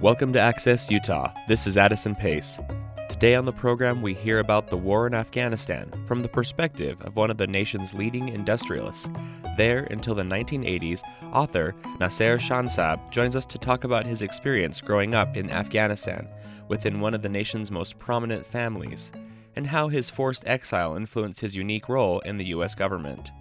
[0.00, 1.32] Welcome to Access Utah.
[1.48, 2.60] This is Addison Pace.
[3.08, 7.16] Today on the program, we hear about the war in Afghanistan from the perspective of
[7.16, 9.08] one of the nation's leading industrialists.
[9.56, 11.02] There until the 1980s,
[11.32, 16.28] author Nasser Shansab joins us to talk about his experience growing up in Afghanistan
[16.68, 19.10] within one of the nation's most prominent families,
[19.56, 22.76] and how his forced exile influenced his unique role in the U.S.
[22.76, 23.32] government.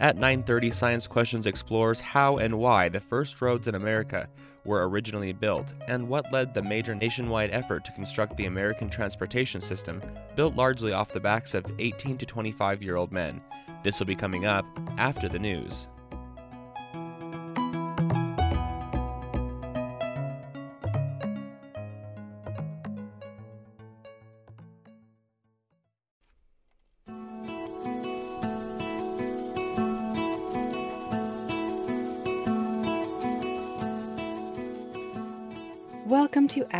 [0.00, 4.30] At 9:30 Science Questions explores how and why the first roads in America
[4.64, 9.60] were originally built and what led the major nationwide effort to construct the American transportation
[9.60, 10.00] system
[10.36, 13.42] built largely off the backs of 18 to 25 year old men.
[13.84, 14.64] This will be coming up
[14.96, 15.86] after the news.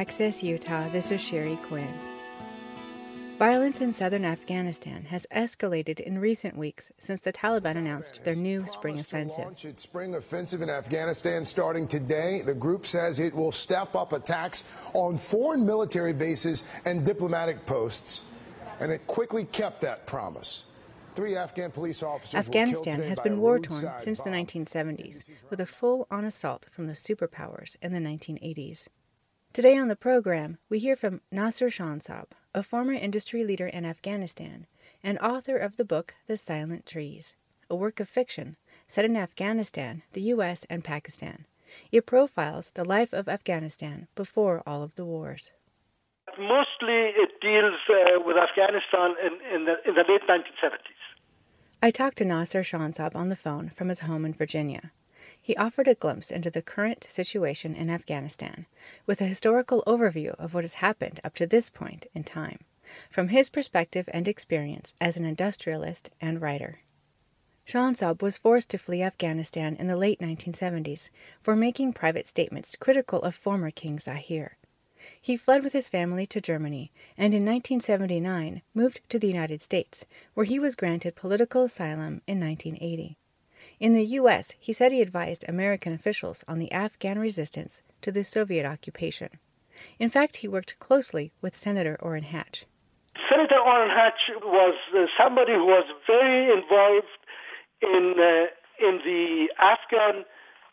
[0.00, 0.88] Access Utah.
[0.88, 1.92] This is Sherry Quinn.
[3.38, 8.66] Violence in southern Afghanistan has escalated in recent weeks since the Taliban announced their new
[8.66, 9.44] spring offensive.
[9.44, 12.40] Launch its spring offensive in Afghanistan starting today.
[12.40, 18.22] The group says it will step up attacks on foreign military bases and diplomatic posts,
[18.80, 20.64] and it quickly kept that promise.
[21.14, 26.06] Three Afghan police officers Afghanistan has been war torn since the 1970s, with a full
[26.10, 28.88] on assault from the superpowers in the 1980s.
[29.52, 34.68] Today on the program, we hear from Nasser Shansab, a former industry leader in Afghanistan
[35.02, 37.34] and author of the book The Silent Trees,
[37.68, 38.56] a work of fiction
[38.86, 41.46] set in Afghanistan, the U.S., and Pakistan.
[41.90, 45.50] It profiles the life of Afghanistan before all of the wars.
[46.38, 50.78] Mostly it deals uh, with Afghanistan in, in, the, in the late 1970s.
[51.82, 54.92] I talked to Nasser Shansab on the phone from his home in Virginia
[55.50, 58.66] he offered a glimpse into the current situation in Afghanistan,
[59.04, 62.60] with a historical overview of what has happened up to this point in time,
[63.10, 66.82] from his perspective and experience as an industrialist and writer.
[67.66, 71.10] Shansab was forced to flee Afghanistan in the late 1970s
[71.42, 74.56] for making private statements critical of former King Zahir.
[75.20, 80.06] He fled with his family to Germany and in 1979 moved to the United States,
[80.34, 83.16] where he was granted political asylum in 1980.
[83.80, 88.22] In the U.S., he said he advised American officials on the Afghan resistance to the
[88.22, 89.30] Soviet occupation.
[89.98, 92.66] In fact, he worked closely with Senator Orrin Hatch.
[93.30, 97.08] Senator Orrin Hatch was uh, somebody who was very involved
[97.80, 100.26] in, uh, in the Afghan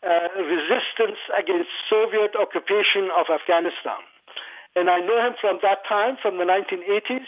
[0.04, 4.04] uh, resistance against Soviet occupation of Afghanistan.
[4.76, 7.24] And I know him from that time, from the 1980s,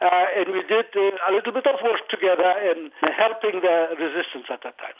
[0.00, 4.46] uh, and we did uh, a little bit of work together in helping the resistance
[4.48, 4.94] at that time.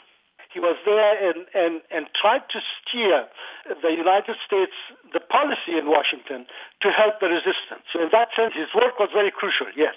[0.53, 3.27] He was there and, and, and tried to steer
[3.81, 4.71] the United States,
[5.13, 6.47] the policy in Washington,
[6.81, 7.85] to help the resistance.
[7.93, 9.95] So in that sense, his work was very crucial, yes.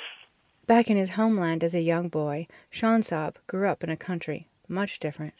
[0.67, 4.99] Back in his homeland as a young boy, Shansab grew up in a country much
[4.99, 5.35] different.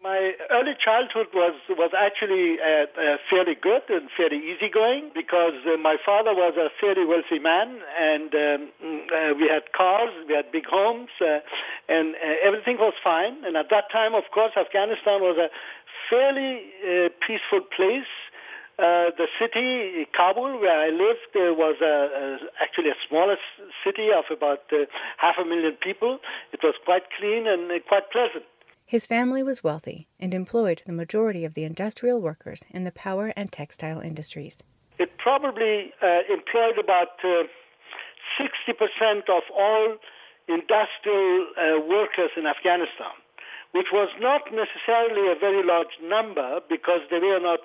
[0.00, 5.76] My early childhood was was actually uh, uh, fairly good and fairly easygoing because uh,
[5.76, 8.68] my father was a fairly wealthy man, and um,
[9.12, 11.40] uh, we had cars, we had big homes, uh,
[11.88, 13.44] and uh, everything was fine.
[13.44, 15.50] And at that time, of course, Afghanistan was a
[16.08, 16.62] fairly
[17.26, 18.12] peaceful place.
[18.78, 23.36] the city, Kabul, where I lived, was a, a, actually a smaller
[23.82, 24.62] city of about
[25.16, 26.20] half a million people.
[26.52, 28.44] It was quite clean and quite pleasant.
[28.88, 33.34] His family was wealthy and employed the majority of the industrial workers in the power
[33.36, 34.62] and textile industries.
[34.98, 37.44] It probably uh, employed about uh,
[38.40, 39.96] 60% of all
[40.48, 43.12] industrial uh, workers in Afghanistan,
[43.72, 47.60] which was not necessarily a very large number because there were not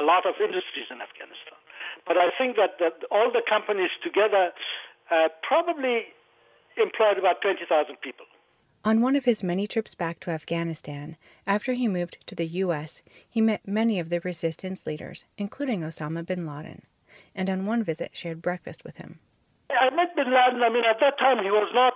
[0.00, 1.60] a lot of industries in Afghanistan.
[2.06, 4.52] But I think that, that all the companies together
[5.10, 6.16] uh, probably
[6.78, 8.24] employed about 20,000 people.
[8.86, 13.02] On one of his many trips back to Afghanistan, after he moved to the U.S.,
[13.28, 16.82] he met many of the resistance leaders, including Osama bin Laden,
[17.34, 19.18] and on one visit shared breakfast with him.
[19.70, 20.62] I met bin Laden.
[20.62, 21.94] I mean, at that time, he was not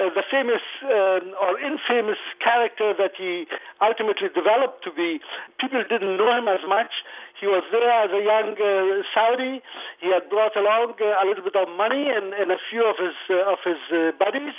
[0.00, 3.46] uh, the famous uh, or infamous character that he
[3.82, 5.20] ultimately developed to be.
[5.58, 6.90] People didn't know him as much.
[7.38, 9.60] He was there as a young uh, Saudi.
[10.00, 12.96] He had brought along uh, a little bit of money and, and a few of
[12.96, 13.80] his uh, of his
[14.18, 14.54] buddies.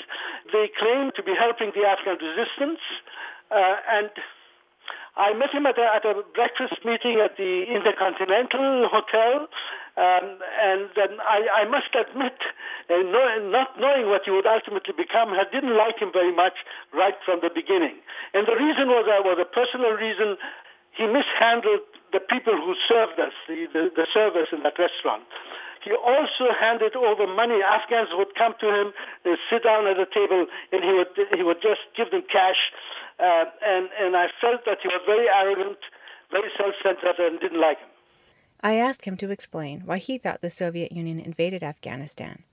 [0.53, 2.79] They claimed to be helping the Afghan resistance,
[3.49, 4.09] and
[5.17, 9.47] I met him at a, at a breakfast meeting at the Intercontinental Hotel,
[9.97, 12.33] um, and then I, I must admit
[12.99, 16.53] know, not knowing what he would ultimately become, I didn't like him very much
[16.93, 17.95] right from the beginning.
[18.33, 20.37] And the reason was, uh, was a personal reason.
[20.91, 25.23] He mishandled the people who served us, the, the, the servers in that restaurant.
[25.83, 27.63] He also handed over money.
[27.63, 31.41] Afghans would come to him, they sit down at the table, and he would he
[31.41, 32.69] would just give them cash.
[33.17, 35.79] Uh, and and I felt that he was very arrogant,
[36.29, 37.90] very self-centered, and didn't like him.
[38.63, 42.43] I asked him to explain why he thought the Soviet Union invaded Afghanistan.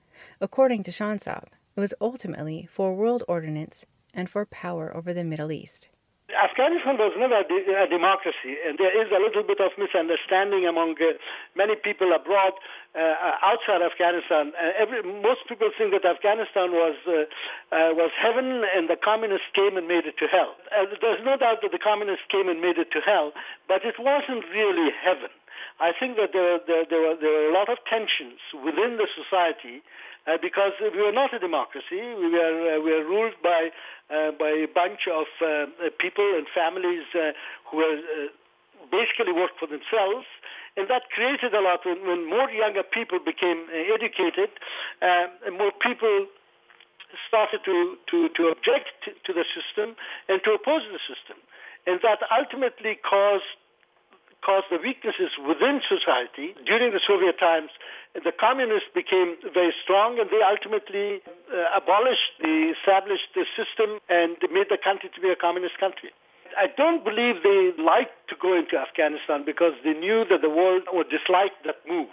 [0.41, 3.85] According to Shansab, it was ultimately for world ordinance
[4.15, 5.91] and for power over the Middle East.
[6.29, 11.17] Afghanistan was never a, democracy, and there is a little bit of misunderstanding among uh,
[11.57, 12.53] many people abroad,
[12.95, 14.53] uh, outside Afghanistan.
[14.61, 17.25] Uh, every, most people think that Afghanistan was uh,
[17.73, 20.53] uh, was heaven, and the communists came and made it to hell.
[20.69, 23.33] Uh, there's no doubt that the communists came and made it to hell,
[23.67, 25.33] but it wasn't really heaven.
[25.81, 29.83] I think that there, there, there, were, there a lot of tensions within the society
[30.27, 32.03] uh, because we were not a democracy.
[32.03, 33.71] We were, uh, we ruled by,
[34.11, 35.67] uh, by a bunch of uh,
[35.99, 37.31] people and families uh,
[37.71, 37.97] who uh,
[38.91, 40.27] basically worked for themselves.
[40.77, 41.87] And that created a lot.
[41.87, 44.51] When, when more younger people became educated,
[45.01, 46.27] and more people
[47.27, 49.97] started to, to, to object to the system
[50.29, 51.39] and to oppose the system.
[51.87, 53.59] And that ultimately caused
[54.45, 56.55] caused the weaknesses within society.
[56.67, 57.71] During the Soviet times,
[58.15, 61.21] the communists became very strong and they ultimately
[61.51, 66.11] uh, abolished the established the system and made the country to be a communist country.
[66.57, 70.83] I don't believe they liked to go into Afghanistan because they knew that the world
[70.93, 72.09] would dislike that move.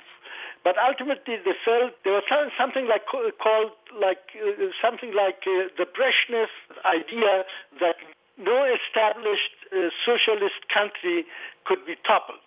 [0.64, 2.26] But ultimately, they felt there was
[2.58, 6.50] something like called like uh, something like uh, the Brezhnev
[6.84, 7.46] idea
[7.80, 7.96] that
[8.38, 11.26] no established uh, socialist country
[11.66, 12.40] could be toppled.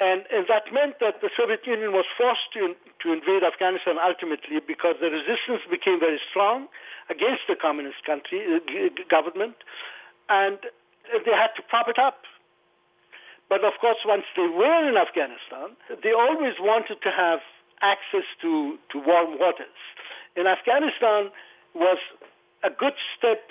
[0.00, 2.74] And, and, that meant that the Soviet Union was forced to,
[3.04, 6.68] to invade Afghanistan ultimately because the resistance became very strong
[7.10, 9.54] against the communist country uh, government,
[10.30, 10.58] and
[11.12, 12.24] they had to prop it up.
[13.52, 17.40] But of course, once they were in Afghanistan, they always wanted to have
[17.82, 19.76] access to, to warm waters.
[20.36, 21.28] And Afghanistan
[21.74, 21.98] was
[22.64, 23.44] a good step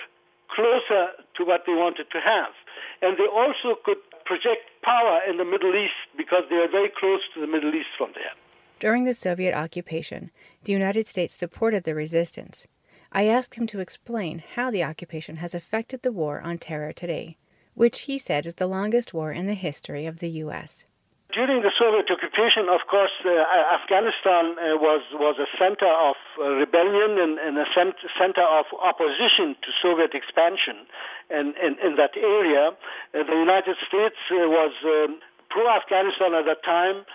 [0.54, 2.52] closer to what they wanted to have.
[3.00, 7.20] And they also could project power in the Middle East because they are very close
[7.34, 8.32] to the Middle East from there.
[8.78, 10.30] During the Soviet occupation,
[10.64, 12.66] the United States supported the resistance.
[13.12, 17.36] I asked him to explain how the occupation has affected the war on terror today,
[17.74, 20.84] which he said is the longest war in the history of the U.S.
[21.32, 23.30] During the Soviet occupation, of course, uh,
[23.72, 29.56] Afghanistan uh, was was a center of uh, rebellion and, and, a center of opposition
[29.64, 30.84] to Soviet expansion,
[31.30, 37.08] and in that area, uh, the United States uh, was um, pro-Afghanistan at that time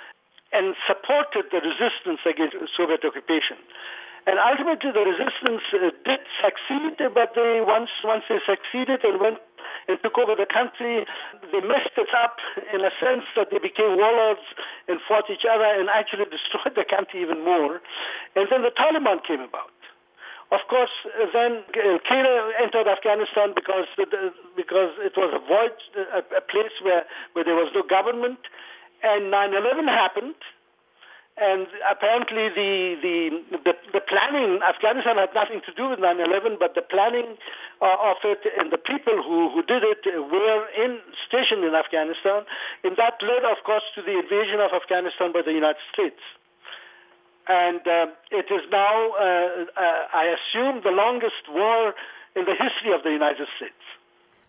[0.51, 3.57] and supported the resistance against Soviet occupation.
[4.25, 9.37] And ultimately, the resistance uh, did succeed, but they once once they succeeded and went
[9.87, 11.05] and took over the country.
[11.51, 12.37] They messed it up
[12.73, 14.45] in a sense that they became warlords
[14.87, 17.81] and fought each other and actually destroyed the country even more.
[18.35, 19.71] And then the Taliban came about.
[20.49, 20.91] Of course,
[21.33, 23.85] then Qaeda entered Afghanistan because
[24.55, 25.75] because it was a void,
[26.15, 27.03] a place where,
[27.33, 28.39] where there was no government,
[29.03, 30.35] and 9/11 happened
[31.37, 36.73] and apparently the, the, the, the, planning, Afghanistan had nothing to do with 9-11, but
[36.73, 37.37] the planning
[37.79, 40.97] uh, of it and the people who, who did it were in,
[41.27, 42.41] stationed in Afghanistan.
[42.83, 46.21] And that led, of course, to the invasion of Afghanistan by the United States.
[47.47, 51.93] And uh, it is now, uh, uh I assume, the longest war
[52.35, 53.85] in the history of the United States.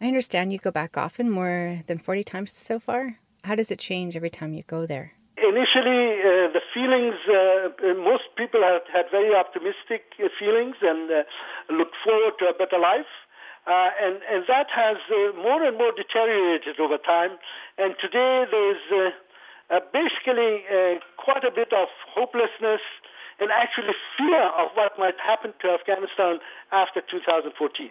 [0.01, 3.19] I understand you go back often, more than 40 times so far.
[3.45, 5.18] How does it change every time you go there?
[5.43, 11.23] Initially, uh, the feelings, uh, most people had, had very optimistic uh, feelings and uh,
[11.73, 13.11] looked forward to a better life.
[13.67, 17.33] Uh, and, and that has uh, more and more deteriorated over time.
[17.77, 19.13] And today there's
[19.93, 20.65] basically
[21.19, 22.81] quite a bit of hopelessness
[23.39, 26.39] and actually fear of what might happen to Afghanistan
[26.73, 27.91] after 2014.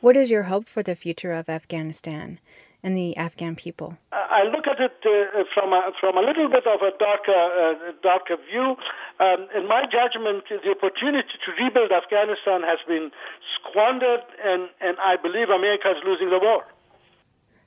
[0.00, 2.38] What is your hope for the future of Afghanistan?
[2.84, 3.96] And the Afghan people?
[4.12, 7.92] I look at it uh, from a, from a little bit of a darker uh,
[8.02, 8.76] darker view.
[9.18, 13.10] Um, in my judgment, the opportunity to rebuild Afghanistan has been
[13.56, 16.64] squandered, and, and I believe America is losing the war.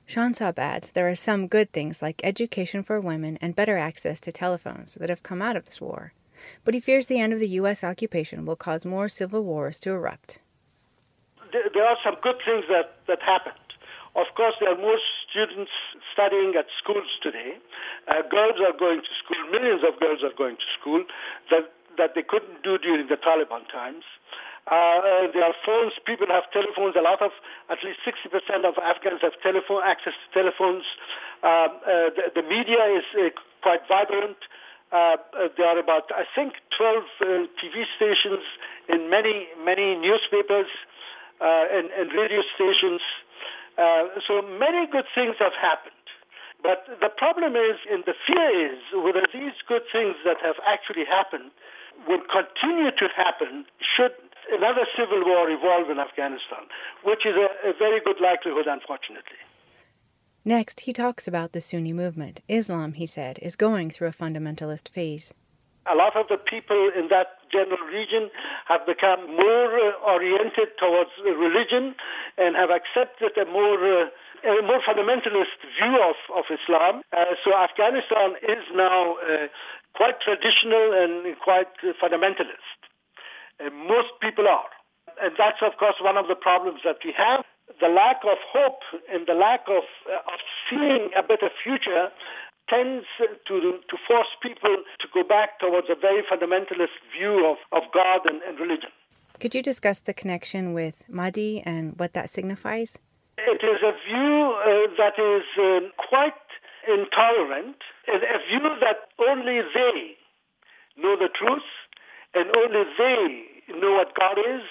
[0.06, 4.32] Shansab adds there are some good things like education for women and better access to
[4.32, 6.12] telephones that have come out of this war,
[6.64, 7.82] but he fears the end of the U.S.
[7.82, 10.38] occupation will cause more civil wars to erupt.
[11.52, 13.67] There are some good things that, that happened.
[14.18, 14.98] Of course, there are more
[15.30, 15.70] students
[16.12, 17.62] studying at schools today.
[18.10, 19.38] Uh, girls are going to school.
[19.54, 21.04] Millions of girls are going to school.
[21.50, 21.62] The,
[21.98, 24.02] that they couldn't do during the Taliban times.
[24.66, 25.00] Uh, uh,
[25.32, 25.92] there are phones.
[26.04, 26.94] People have telephones.
[26.96, 27.30] A lot of,
[27.70, 30.84] at least 60% of Afghans have telephone access to telephones.
[31.42, 31.68] Uh, uh,
[32.12, 33.30] the, the, media is uh,
[33.62, 34.36] quite vibrant.
[34.90, 35.16] Uh,
[35.56, 37.04] there are about, I think, 12
[37.60, 38.44] TV stations
[38.88, 40.68] in many, many newspapers
[41.40, 43.00] and, and, radio stations.
[43.78, 45.94] Uh, so many good things have happened.
[46.62, 51.04] But the problem is, and the fear is, whether these good things that have actually
[51.04, 51.52] happened
[52.08, 54.12] will continue to happen should
[54.52, 56.66] another civil war evolve in Afghanistan,
[57.04, 59.38] which is a, a very good likelihood, unfortunately.
[60.44, 62.40] Next, he talks about the Sunni movement.
[62.48, 65.34] Islam, he said, is going through a fundamentalist phase.
[65.90, 68.30] A lot of the people in that general region
[68.66, 71.94] have become more uh, oriented towards religion
[72.36, 74.06] and have accepted a more uh,
[74.44, 77.02] a more fundamentalist view of, of Islam.
[77.16, 79.48] Uh, so Afghanistan is now uh,
[79.94, 81.66] quite traditional and quite
[82.00, 82.78] fundamentalist.
[83.58, 84.70] Uh, most people are.
[85.20, 87.44] And that's, of course, one of the problems that we have.
[87.80, 88.80] The lack of hope
[89.12, 90.40] and the lack of, uh, of
[90.70, 92.08] seeing a better future
[92.68, 93.06] tends
[93.46, 93.60] to,
[93.90, 98.42] to force people to go back towards a very fundamentalist view of, of God and,
[98.42, 98.90] and religion.
[99.40, 102.98] Could you discuss the connection with Mahdi and what that signifies?
[103.38, 106.34] It is a view uh, that is uh, quite
[106.88, 107.76] intolerant,
[108.08, 110.16] a view that only they
[110.96, 111.62] know the truth
[112.34, 113.44] and only they
[113.78, 114.62] know what God is,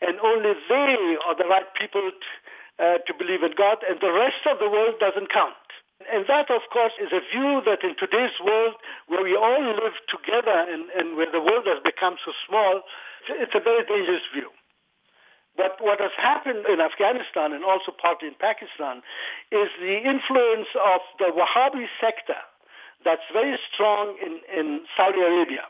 [0.00, 4.12] and only they are the right people to, uh, to believe in God, and the
[4.12, 5.54] rest of the world doesn't count.
[6.10, 8.74] And that, of course, is a view that in today's world,
[9.08, 12.82] where we all live together and, and where the world has become so small,
[13.28, 14.50] it's a very dangerous view.
[15.56, 19.02] But what has happened in Afghanistan and also partly in Pakistan
[19.50, 22.40] is the influence of the Wahhabi sector
[23.04, 25.68] that's very strong in, in Saudi Arabia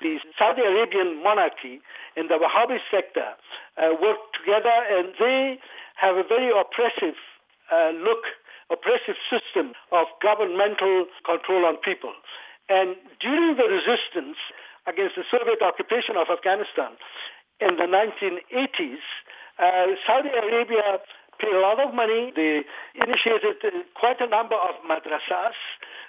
[0.00, 1.80] the Saudi Arabian monarchy
[2.16, 3.34] and the Wahhabi sector
[3.76, 5.58] uh, work together and they
[5.96, 7.14] have a very oppressive
[7.72, 8.22] uh, look,
[8.70, 12.12] oppressive system of governmental control on people.
[12.68, 14.36] And during the resistance
[14.86, 16.96] against the Soviet occupation of Afghanistan
[17.60, 19.04] in the 1980s,
[19.58, 21.00] uh, Saudi Arabia
[21.40, 22.32] paid a lot of money.
[22.34, 22.62] They
[22.94, 25.56] initiated uh, quite a number of madrasas,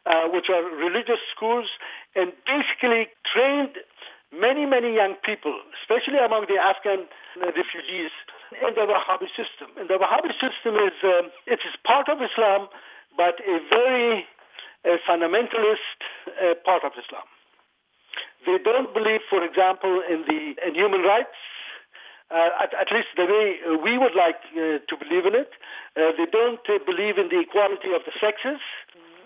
[0.06, 1.68] uh, which are religious schools,
[2.16, 3.78] and basically trained
[4.32, 7.08] many, many young people, especially among the Afghan
[7.40, 8.12] refugees,
[8.52, 9.70] in the Wahhabi system.
[9.78, 12.68] And the Wahhabi system is um, it is part of Islam,
[13.18, 14.26] but a very
[15.08, 17.28] fundamentalist uh, part of Islam.
[18.46, 21.36] They don't believe, for example, in the in human rights
[22.32, 25.50] uh, at, at, least the way uh, we would like uh, to believe in it.
[25.98, 28.62] Uh, they don't believe in the equality of the sexes.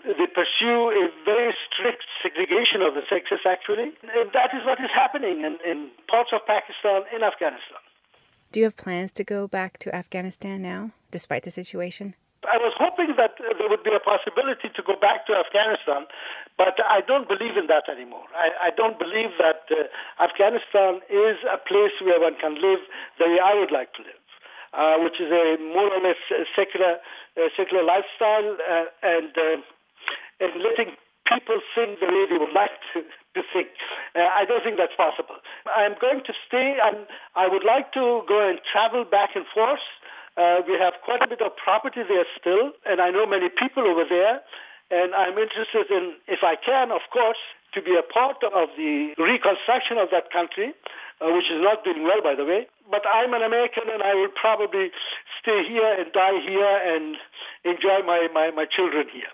[0.04, 3.92] They pursue a very strict segregation of the sexes, actually.
[4.04, 7.80] And that is what is happening in, in parts of Pakistan, in Afghanistan.
[8.54, 12.14] Do you have plans to go back to Afghanistan now, despite the situation?
[12.46, 16.06] I was hoping that there would be a possibility to go back to Afghanistan,
[16.56, 18.22] but I don't believe in that anymore.
[18.32, 22.78] I, I don't believe that uh, Afghanistan is a place where one can live
[23.18, 24.22] the way I would like to live.
[24.72, 26.22] Uh, which is a more or less
[26.54, 26.98] secular,
[27.34, 29.58] uh, secular lifestyle, uh, and uh,
[30.38, 30.94] and letting
[31.26, 33.02] people think the way they would like to,
[33.34, 33.68] to think.
[34.14, 35.36] I don't think that's possible.
[35.66, 39.82] I'm going to stay, and I would like to go and travel back and forth
[40.36, 43.86] uh, we have quite a bit of property there still, and I know many people
[43.86, 44.40] over there.
[44.90, 47.38] And I'm interested in, if I can, of course,
[47.72, 50.74] to be a part of the reconstruction of that country,
[51.20, 52.66] uh, which is not doing well, by the way.
[52.90, 54.90] But I'm an American, and I will probably
[55.40, 57.16] stay here and die here and
[57.64, 59.30] enjoy my, my, my children here.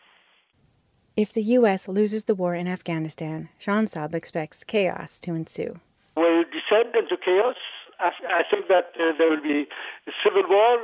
[1.20, 1.86] If the U.S.
[1.86, 5.78] loses the war in Afghanistan, Shansab expects chaos to ensue.
[6.16, 7.56] We'll descend into chaos.
[7.98, 9.68] I, I think that uh, there will be
[10.06, 10.78] a civil war,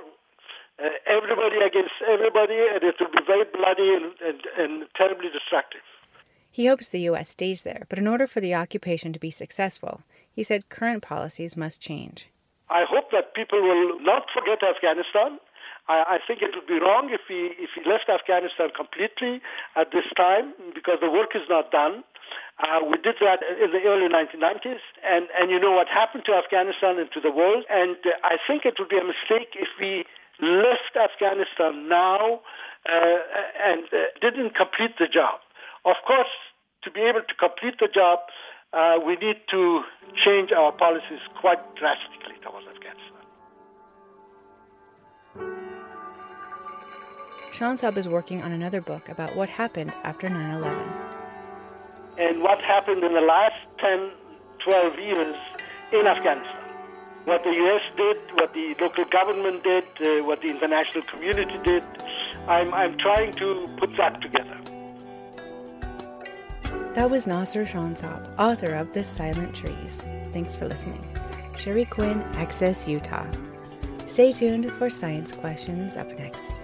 [0.79, 5.81] uh, everybody against everybody, and it will be very bloody and, and, and terribly destructive.
[6.51, 7.31] He hopes the U.S.
[7.31, 11.57] stays there, but in order for the occupation to be successful, he said current policies
[11.57, 12.29] must change.
[12.69, 15.39] I hope that people will not forget Afghanistan.
[15.89, 19.41] I, I think it would be wrong if we if we left Afghanistan completely
[19.75, 22.05] at this time because the work is not done.
[22.59, 26.33] Uh, we did that in the early 1990s, and, and you know what happened to
[26.33, 27.65] Afghanistan and to the world.
[27.71, 30.05] And uh, I think it would be a mistake if we
[30.41, 32.41] left Afghanistan now
[32.89, 33.19] uh,
[33.65, 35.41] and uh, didn't complete the job.
[35.85, 36.33] Of course,
[36.83, 38.21] to be able to complete the job,
[38.73, 39.83] uh, we need to
[40.25, 43.13] change our policies quite drastically towards Afghanistan.
[47.53, 51.07] Shansab is working on another book about what happened after 9 11
[52.19, 54.11] and what happened in the last 10,
[54.61, 55.37] 12 years
[55.93, 56.63] in Afghanistan.
[57.25, 57.83] What the U.S.
[57.97, 61.83] did, what the local government did, uh, what the international community did,
[62.47, 64.57] I'm, I'm trying to put that together.
[66.95, 70.03] That was Nasser Shansab, author of The Silent Trees.
[70.33, 71.05] Thanks for listening.
[71.57, 73.27] Sherry Quinn, Access Utah.
[74.07, 76.63] Stay tuned for science questions up next.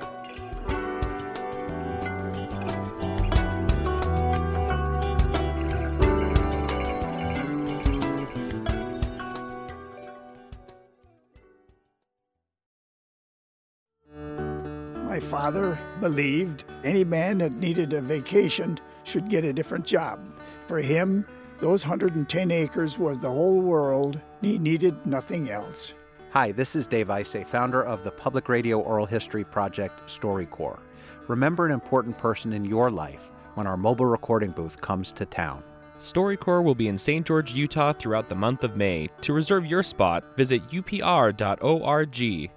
[15.33, 20.21] Father believed any man that needed a vacation should get a different job.
[20.67, 21.27] For him,
[21.59, 24.21] those 110 acres was the whole world.
[24.43, 25.95] He needed nothing else.
[26.33, 30.81] Hi, this is Dave Isay, founder of the public radio oral history project StoryCorps.
[31.29, 35.63] Remember an important person in your life when our mobile recording booth comes to town.
[35.99, 37.27] StoryCorps will be in St.
[37.27, 39.09] George, Utah throughout the month of May.
[39.23, 42.51] To reserve your spot, visit upr.org.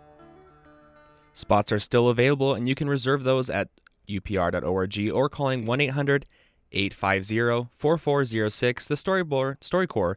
[1.35, 3.67] Spots are still available, and you can reserve those at
[4.09, 6.25] upr.org or calling 1 800
[6.71, 8.87] 850 4406.
[8.87, 10.15] The Storyboard, StoryCorps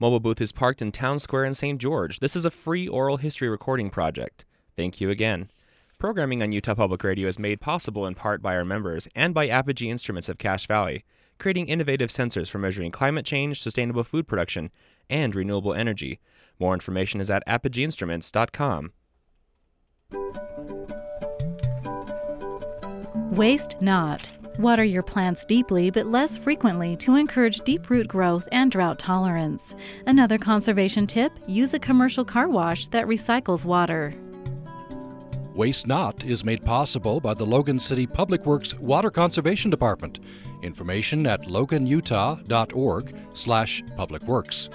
[0.00, 1.78] mobile booth is parked in Town Square in St.
[1.80, 2.18] George.
[2.20, 4.44] This is a free oral history recording project.
[4.74, 5.50] Thank you again.
[5.98, 9.48] Programming on Utah Public Radio is made possible in part by our members and by
[9.48, 11.04] Apogee Instruments of Cache Valley,
[11.38, 14.70] creating innovative sensors for measuring climate change, sustainable food production,
[15.08, 16.20] and renewable energy.
[16.58, 18.92] More information is at apogeeinstruments.com.
[23.34, 24.30] Waste not.
[24.60, 29.74] Water your plants deeply but less frequently to encourage deep root growth and drought tolerance.
[30.06, 34.14] Another conservation tip use a commercial car wash that recycles water.
[35.52, 40.20] Waste Not is made possible by the Logan City Public Works Water Conservation Department.
[40.62, 44.68] Information at loganutah.org slash publicworks.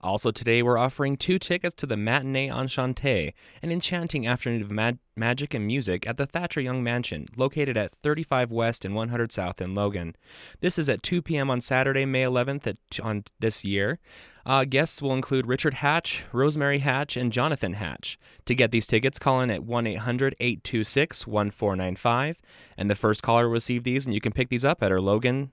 [0.00, 4.98] Also, today we're offering two tickets to the Matinee Enchante, an enchanting afternoon of mag-
[5.16, 9.60] magic and music at the Thatcher Young Mansion, located at 35 West and 100 South
[9.60, 10.14] in Logan.
[10.60, 11.50] This is at 2 p.m.
[11.50, 13.98] on Saturday, May 11th at, on this year.
[14.46, 18.18] Uh, guests will include Richard Hatch, Rosemary Hatch, and Jonathan Hatch.
[18.46, 22.36] To get these tickets, call in at 1 800 826 1495,
[22.76, 25.00] and the first caller will receive these, and you can pick these up at our
[25.00, 25.50] Logan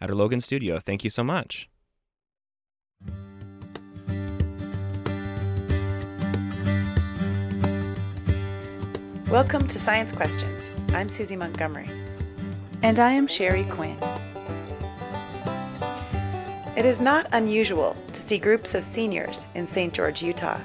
[0.00, 0.80] at our Logan studio.
[0.80, 1.68] Thank you so much.
[9.32, 10.70] Welcome to Science Questions.
[10.92, 11.88] I'm Susie Montgomery.
[12.82, 13.96] And I am Sherry Quinn.
[16.76, 19.94] It is not unusual to see groups of seniors in St.
[19.94, 20.60] George, Utah.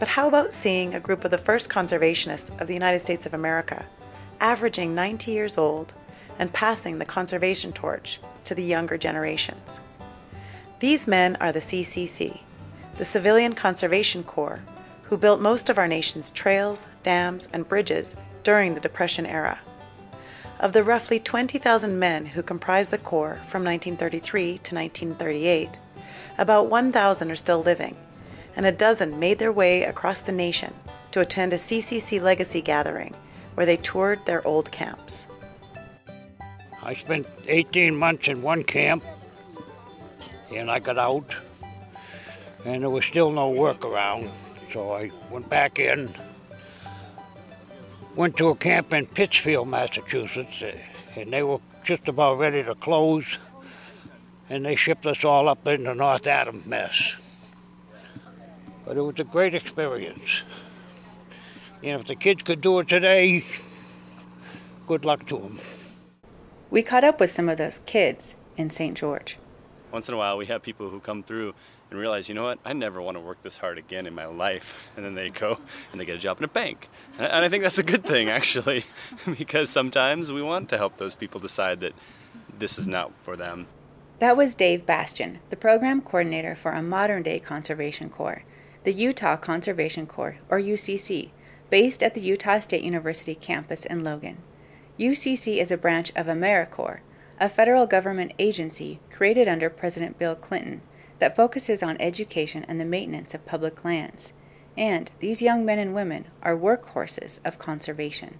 [0.00, 3.34] But how about seeing a group of the first conservationists of the United States of
[3.34, 3.86] America,
[4.40, 5.94] averaging 90 years old,
[6.40, 9.78] and passing the conservation torch to the younger generations?
[10.80, 12.40] These men are the CCC,
[12.98, 14.58] the Civilian Conservation Corps,
[15.08, 19.58] who built most of our nation's trails, dams, and bridges during the Depression era.
[20.58, 25.80] Of the roughly 20,000 men who comprised the Corps from 1933 to 1938,
[26.38, 27.96] about 1,000 are still living,
[28.56, 30.72] and a dozen made their way across the nation
[31.12, 33.14] to attend a CCC legacy gathering
[33.54, 35.26] where they toured their old camps.
[36.82, 39.04] I spent 18 months in one camp
[40.54, 41.34] and I got out,
[42.64, 44.30] and there was still no work around.
[44.72, 46.12] So I went back in,
[48.14, 50.62] went to a camp in Pittsfield, Massachusetts,
[51.14, 53.38] and they were just about ready to close,
[54.50, 57.14] and they shipped us all up into North Adams, Mass.
[58.84, 60.42] But it was a great experience.
[61.82, 63.44] You know, if the kids could do it today,
[64.86, 65.58] good luck to them.
[66.70, 68.96] We caught up with some of those kids in St.
[68.96, 69.38] George.
[69.92, 71.54] Once in a while, we have people who come through
[71.90, 74.26] and realize, you know what, I never want to work this hard again in my
[74.26, 74.92] life.
[74.96, 75.58] And then they go
[75.92, 76.88] and they get a job in a bank.
[77.18, 78.84] And I think that's a good thing, actually,
[79.38, 81.92] because sometimes we want to help those people decide that
[82.58, 83.66] this is not for them.
[84.18, 88.44] That was Dave Bastian, the program coordinator for a modern day conservation corps,
[88.84, 91.30] the Utah Conservation Corps, or UCC,
[91.68, 94.38] based at the Utah State University campus in Logan.
[94.98, 97.00] UCC is a branch of AmeriCorps,
[97.38, 100.80] a federal government agency created under President Bill Clinton
[101.18, 104.32] that focuses on education and the maintenance of public lands.
[104.76, 108.38] And these young men and women are workhorses of conservation.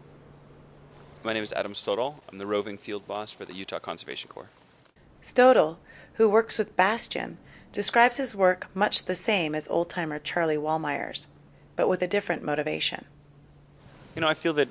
[1.24, 2.16] My name is Adam Stodal.
[2.28, 4.50] I'm the roving field boss for the Utah Conservation Corps.
[5.22, 5.78] Stodal,
[6.14, 7.38] who works with Bastian,
[7.72, 11.26] describes his work much the same as old timer Charlie Wallmeyer's,
[11.74, 13.06] but with a different motivation.
[14.14, 14.68] You know, I feel that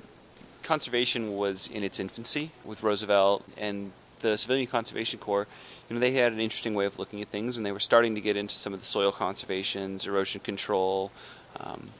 [0.62, 5.46] conservation was in its infancy with Roosevelt, and the Civilian Conservation Corps,
[5.88, 8.14] you know, they had an interesting way of looking at things, and they were starting
[8.14, 11.12] to get into some of the soil conservations, erosion control,
[11.60, 11.90] um,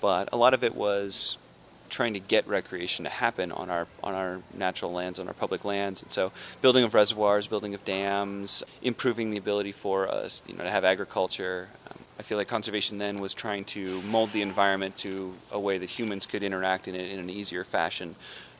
[0.00, 1.36] but a lot of it was
[1.90, 5.64] trying to get recreation to happen on our on our natural lands, on our public
[5.64, 10.54] lands, and so building of reservoirs, building of dams, improving the ability for us, you
[10.54, 11.68] know, to have agriculture.
[11.90, 15.78] Um, I feel like conservation then was trying to mold the environment to a way
[15.78, 18.16] that humans could interact in it in an easier fashion.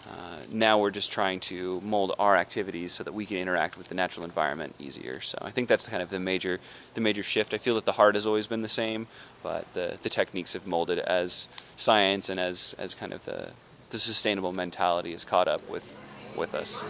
[0.08, 3.88] Uh, now we're just trying to mold our activities so that we can interact with
[3.88, 5.20] the natural environment easier.
[5.20, 6.60] So I think that's kind of the major
[6.92, 7.54] the major shift.
[7.54, 9.06] I feel that the heart has always been the same,
[9.42, 13.50] but the, the techniques have molded as science and as, as kind of the,
[13.90, 15.96] the sustainable mentality has caught up with
[16.36, 16.84] with us.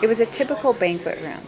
[0.00, 1.46] It was a typical banquet room,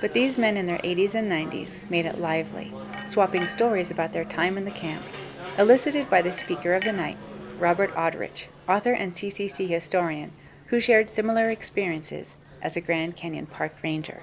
[0.00, 2.72] but these men in their 80s and 90s made it lively,
[3.08, 5.16] swapping stories about their time in the camps
[5.58, 7.18] elicited by the speaker of the night,
[7.58, 10.32] Robert Audretsch, author and CCC historian,
[10.66, 14.22] who shared similar experiences as a Grand Canyon Park ranger.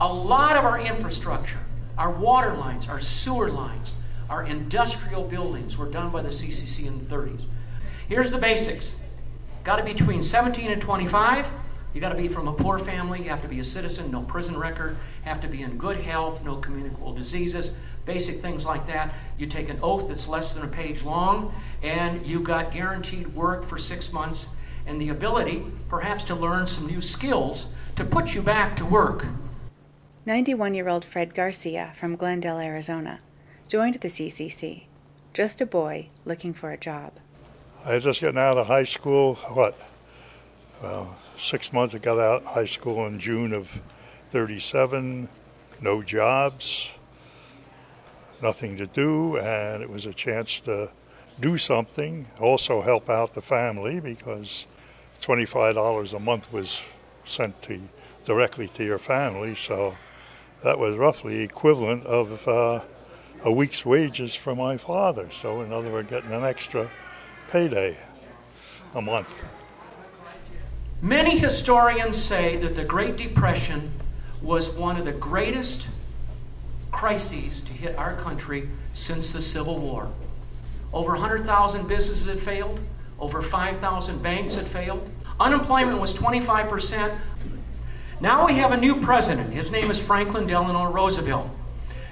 [0.00, 1.58] A lot of our infrastructure,
[1.96, 3.94] our water lines, our sewer lines,
[4.28, 7.44] our industrial buildings were done by the CCC in the 30s.
[8.08, 8.92] Here's the basics.
[9.64, 11.46] Got to be between 17 and 25.
[11.94, 13.22] You got to be from a poor family.
[13.22, 14.96] You have to be a citizen, no prison record.
[15.22, 17.74] Have to be in good health, no communicable diseases
[18.08, 19.12] basic things like that.
[19.36, 23.64] You take an oath that's less than a page long, and you got guaranteed work
[23.64, 24.48] for six months
[24.86, 29.26] and the ability, perhaps, to learn some new skills to put you back to work.
[30.24, 33.20] 91 year old Fred Garcia from Glendale, Arizona,
[33.68, 34.84] joined the CCC,
[35.34, 37.12] just a boy looking for a job.
[37.84, 39.78] I had just gotten out of high school, what?
[40.82, 43.68] Well, six months I got out of high school in June of
[44.32, 45.28] 37,
[45.82, 46.88] no jobs
[48.42, 50.90] nothing to do, and it was a chance to
[51.40, 54.66] do something, also help out the family because
[55.20, 56.80] $25 a month was
[57.24, 57.80] sent to
[58.24, 59.94] directly to your family, so
[60.62, 62.80] that was roughly equivalent of uh,
[63.44, 65.28] a week's wages for my father.
[65.30, 66.90] So, in other words, getting an extra
[67.50, 67.96] payday
[68.94, 69.34] a month.
[71.00, 73.92] Many historians say that the Great Depression
[74.42, 75.88] was one of the greatest
[76.90, 80.08] crises to hit our country since the Civil War.
[80.92, 82.80] Over 100,000 businesses had failed,
[83.18, 85.08] over 5,000 banks had failed.
[85.38, 87.16] Unemployment was 25%.
[88.20, 89.52] Now we have a new president.
[89.52, 91.48] His name is Franklin Delano Roosevelt.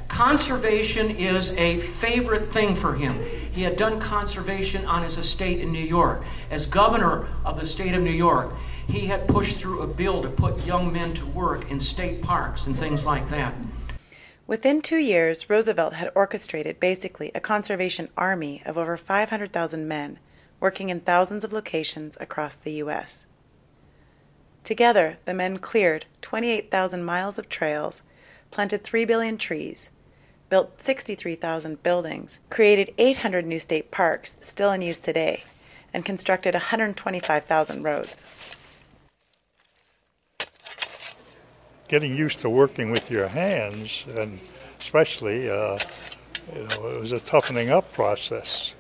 [0.09, 3.19] Conservation is a favorite thing for him.
[3.51, 6.23] He had done conservation on his estate in New York.
[6.51, 8.53] As governor of the state of New York,
[8.87, 12.67] he had pushed through a bill to put young men to work in state parks
[12.67, 13.55] and things like that.
[14.49, 20.21] Within two years, Roosevelt had orchestrated basically a conservation army of over 500,000 men
[20.61, 23.27] working in thousands of locations across the U.S.
[24.63, 28.05] Together, the men cleared 28,000 miles of trails,
[28.53, 29.91] planted 3 billion trees,
[30.49, 35.43] built 63,000 buildings, created 800 new state parks still in use today,
[35.93, 38.25] and constructed 125,000 roads.
[41.89, 44.39] Getting used to working with your hands, and
[44.79, 45.79] especially, uh,
[46.55, 48.75] you know, it was a toughening up process.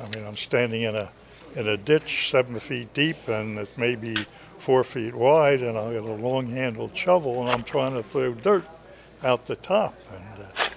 [0.00, 1.10] I mean, I'm standing in a
[1.56, 4.14] in a ditch seven feet deep, and it's maybe
[4.58, 8.64] four feet wide, and I got a long-handled shovel, and I'm trying to throw dirt
[9.22, 10.68] out the top, and uh,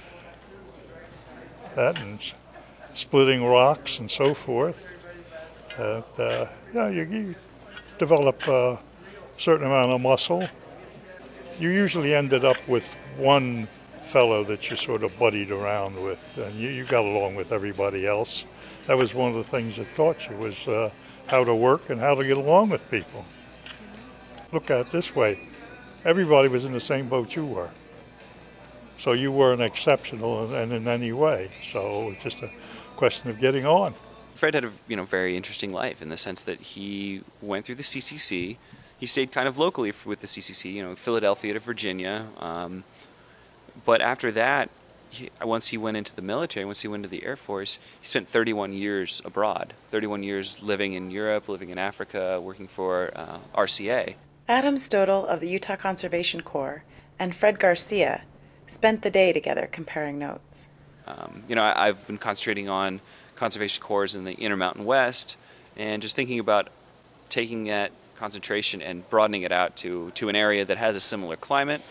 [1.75, 2.33] that and
[2.93, 4.77] splitting rocks and so forth.
[5.77, 7.35] That uh, yeah, you, you
[7.97, 8.79] develop a
[9.37, 10.47] certain amount of muscle
[11.59, 13.67] you usually ended up with one
[14.03, 18.05] fellow that you sort of buddied around with, and you, you got along with everybody
[18.05, 18.45] else.
[18.87, 20.91] That was one of the things that taught you was uh,
[21.27, 23.25] how to work and how to get along with people.
[24.51, 25.47] Look at it this way:
[26.05, 27.69] everybody was in the same boat you were,
[28.97, 31.51] so you weren't exceptional in, in any way.
[31.63, 32.51] So it's just a
[32.95, 33.95] question of getting on.
[34.35, 37.75] Fred had a you know very interesting life in the sense that he went through
[37.75, 38.57] the CCC
[39.03, 42.27] he stayed kind of locally with the CCC, you know, Philadelphia to Virginia.
[42.39, 42.85] Um,
[43.83, 44.69] but after that,
[45.09, 48.07] he, once he went into the military, once he went into the Air Force, he
[48.07, 49.73] spent 31 years abroad.
[49.91, 54.15] 31 years living in Europe, living in Africa, working for uh, RCA.
[54.47, 56.85] Adam Stodel of the Utah Conservation Corps
[57.19, 58.23] and Fred Garcia
[58.67, 60.69] spent the day together comparing notes.
[61.07, 63.01] Um, you know, I, I've been concentrating on
[63.35, 65.35] conservation corps in the Intermountain West
[65.75, 66.69] and just thinking about
[67.27, 71.35] taking that concentration and broadening it out to, to an area that has a similar
[71.35, 71.81] climate,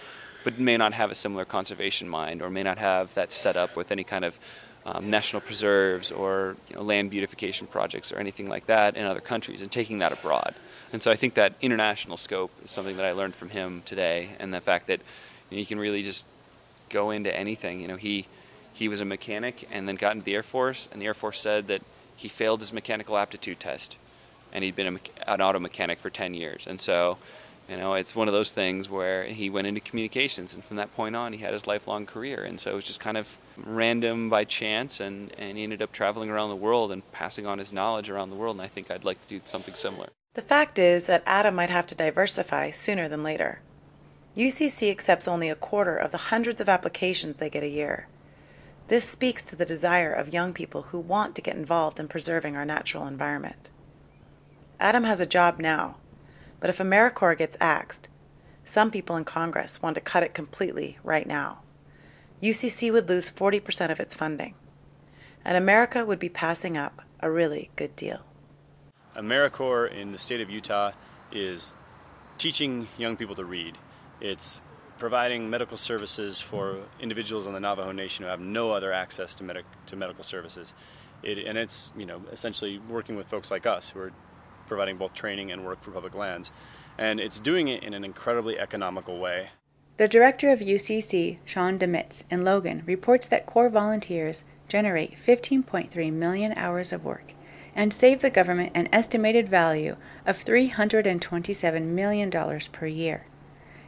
[0.45, 3.77] but may not have a similar conservation mind or may not have that set up
[3.77, 4.39] with any kind of
[4.85, 9.21] um, national preserves or you know, land beautification projects or anything like that in other
[9.21, 10.55] countries and taking that abroad.
[10.93, 14.31] And so I think that international scope is something that I learned from him today,
[14.39, 15.01] and the fact that
[15.51, 16.27] you, know, you can really just
[16.91, 17.81] go into anything.
[17.81, 18.27] You know, he
[18.75, 21.41] he was a mechanic and then got into the Air Force, and the Air Force
[21.41, 21.83] said that
[22.17, 23.97] he failed his mechanical aptitude test,
[24.53, 27.19] and he'd been a, an auto mechanic for 10 years, and so
[27.69, 30.95] you know, it's one of those things where he went into communications, and from that
[30.95, 32.45] point on, he had his lifelong career.
[32.45, 35.93] And so it was just kind of random by chance, and, and he ended up
[35.93, 38.57] traveling around the world and passing on his knowledge around the world.
[38.57, 40.11] And I think I'd like to do something similar.
[40.35, 43.61] The fact is that Adam might have to diversify sooner than later.
[44.37, 48.07] UCC accepts only a quarter of the hundreds of applications they get a year.
[48.89, 52.57] This speaks to the desire of young people who want to get involved in preserving
[52.57, 53.71] our natural environment.
[54.83, 55.97] Adam has a job now
[56.63, 58.09] but if AmeriCorps gets axed,
[58.63, 61.59] some people in Congress want to cut it completely right now.
[62.41, 64.55] UCC would lose 40% of its funding,
[65.45, 68.25] and America would be passing up a really good deal.
[69.17, 70.93] AmeriCorps in the state of Utah
[71.33, 71.75] is
[72.39, 73.77] teaching young people to read.
[74.21, 74.63] It's
[74.99, 79.43] providing medical services for individuals in the Navajo Nation who have no other access to,
[79.43, 80.75] medic- to medical services.
[81.25, 84.13] It, and it's you know essentially working with folks like us who are
[84.73, 86.51] providing both training and work for public lands.
[86.97, 89.51] And it's doing it in an incredibly economical way.
[89.99, 96.55] The director of UCC, Sean DeMitz, in Logan, reports that Corps volunteers generate 15.3 million
[96.55, 97.35] hours of work
[97.75, 102.31] and save the government an estimated value of $327 million
[102.73, 103.27] per year.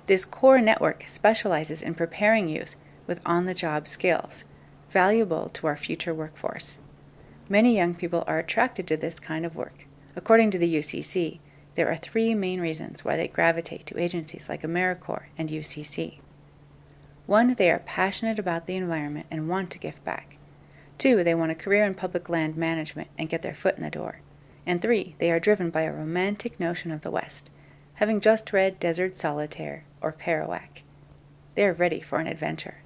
[0.06, 4.44] This Corps network specializes in preparing youth with on the job skills,
[4.90, 6.78] valuable to our future workforce.
[7.48, 9.83] Many young people are attracted to this kind of work
[10.16, 11.40] According to the UCC,
[11.74, 16.18] there are three main reasons why they gravitate to agencies like AmeriCorps and UCC.
[17.26, 20.36] One, they are passionate about the environment and want to give back.
[20.98, 23.90] Two, they want a career in public land management and get their foot in the
[23.90, 24.20] door.
[24.64, 27.50] And three, they are driven by a romantic notion of the West,
[27.94, 30.82] having just read Desert Solitaire or Kerouac.
[31.56, 32.76] They are ready for an adventure.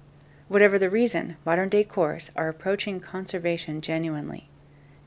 [0.48, 4.48] Whatever the reason, modern day Corps are approaching conservation genuinely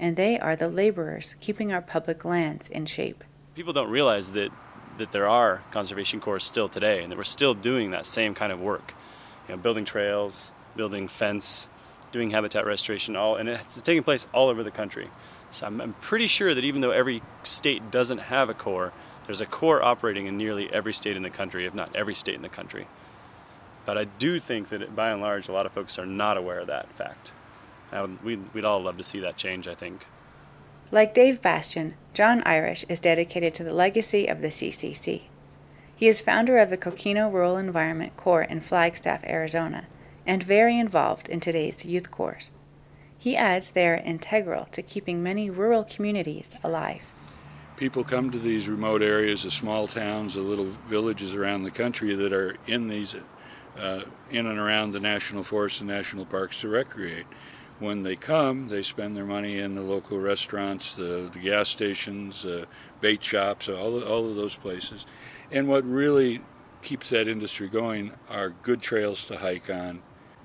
[0.01, 3.23] and they are the laborers keeping our public lands in shape.
[3.55, 4.51] People don't realize that
[4.97, 8.51] that there are conservation corps still today, and that we're still doing that same kind
[8.51, 8.93] of work,
[9.47, 11.69] you know, building trails, building fence,
[12.11, 15.07] doing habitat restoration, all, and it's taking place all over the country.
[15.49, 18.91] So I'm, I'm pretty sure that even though every state doesn't have a corps,
[19.25, 22.35] there's a corps operating in nearly every state in the country, if not every state
[22.35, 22.87] in the country.
[23.85, 26.59] But I do think that by and large, a lot of folks are not aware
[26.59, 27.31] of that fact.
[27.91, 30.05] Would, we'd, we'd all love to see that change, I think.
[30.91, 35.23] Like Dave Bastian, John Irish is dedicated to the legacy of the CCC.
[35.95, 39.87] He is founder of the Coconino Rural Environment Corps in Flagstaff, Arizona,
[40.25, 42.49] and very involved in today's youth corps.
[43.17, 47.05] He adds they are integral to keeping many rural communities alive.
[47.77, 52.15] People come to these remote areas, the small towns, the little villages around the country
[52.15, 53.15] that are in these,
[53.79, 57.27] uh, in and around the national forests and national parks to recreate
[57.81, 62.45] when they come, they spend their money in the local restaurants, the, the gas stations,
[62.45, 62.65] uh,
[63.01, 65.05] bait shops, all all of those places.
[65.51, 66.41] And what really
[66.81, 70.01] keeps that industry going are good trails to hike on,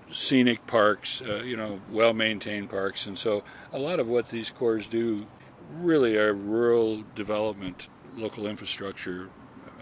[0.09, 3.07] scenic parks, uh, you know, well maintained parks.
[3.07, 5.27] And so a lot of what these corps do
[5.75, 9.29] really are rural development, local infrastructure,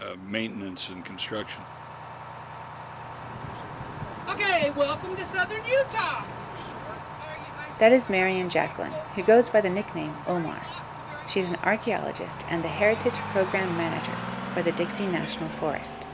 [0.01, 1.63] uh, maintenance, and construction.
[4.29, 6.25] Okay, welcome to Southern Utah.
[7.77, 10.61] That is Marion Jacqueline, who goes by the nickname Omar.
[11.27, 14.15] She's an archaeologist and the Heritage Program Manager
[14.53, 16.05] for the Dixie National Forest.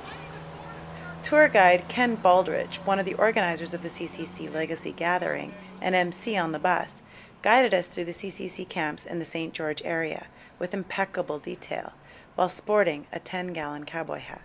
[1.22, 6.36] Tour guide Ken Baldridge, one of the organizers of the CCC Legacy Gathering and MC
[6.36, 7.04] on the bus,
[7.44, 9.54] guided us through the CCC camps in the St.
[9.54, 10.26] George area
[10.58, 11.94] with impeccable detail
[12.34, 14.42] while sporting a 10 gallon cowboy hat.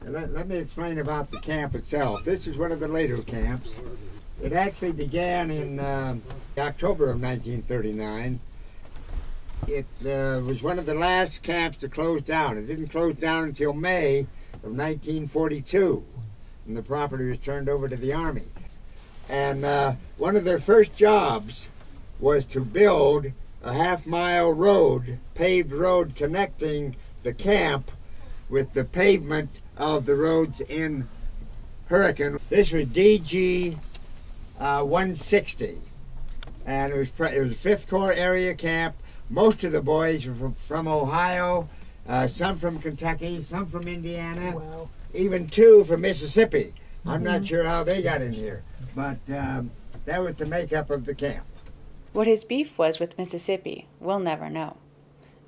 [0.00, 2.22] Let, let, me explain about the camp itself.
[2.22, 3.80] This is one of the later camps.
[4.46, 6.14] It actually began in uh,
[6.56, 8.38] October of 1939.
[9.66, 12.56] It uh, was one of the last camps to close down.
[12.56, 14.20] It didn't close down until May
[14.62, 16.04] of 1942,
[16.68, 18.44] and the property was turned over to the Army.
[19.28, 21.68] And uh, one of their first jobs
[22.20, 23.32] was to build
[23.64, 27.90] a half mile road, paved road connecting the camp
[28.48, 31.08] with the pavement of the roads in
[31.86, 32.38] Hurricane.
[32.48, 33.76] This was DG
[34.60, 35.78] uh, 160,
[36.64, 38.96] and it was it was a Fifth Corps area camp.
[39.28, 41.68] Most of the boys were from, from Ohio,
[42.08, 44.54] uh, some from Kentucky, some from Indiana,
[45.14, 46.72] even two from Mississippi.
[47.04, 47.24] I'm mm-hmm.
[47.24, 48.62] not sure how they got in here,
[48.94, 49.70] but um,
[50.06, 51.44] That was the makeup of the camp.
[52.12, 54.76] What his beef was with Mississippi, we'll never know.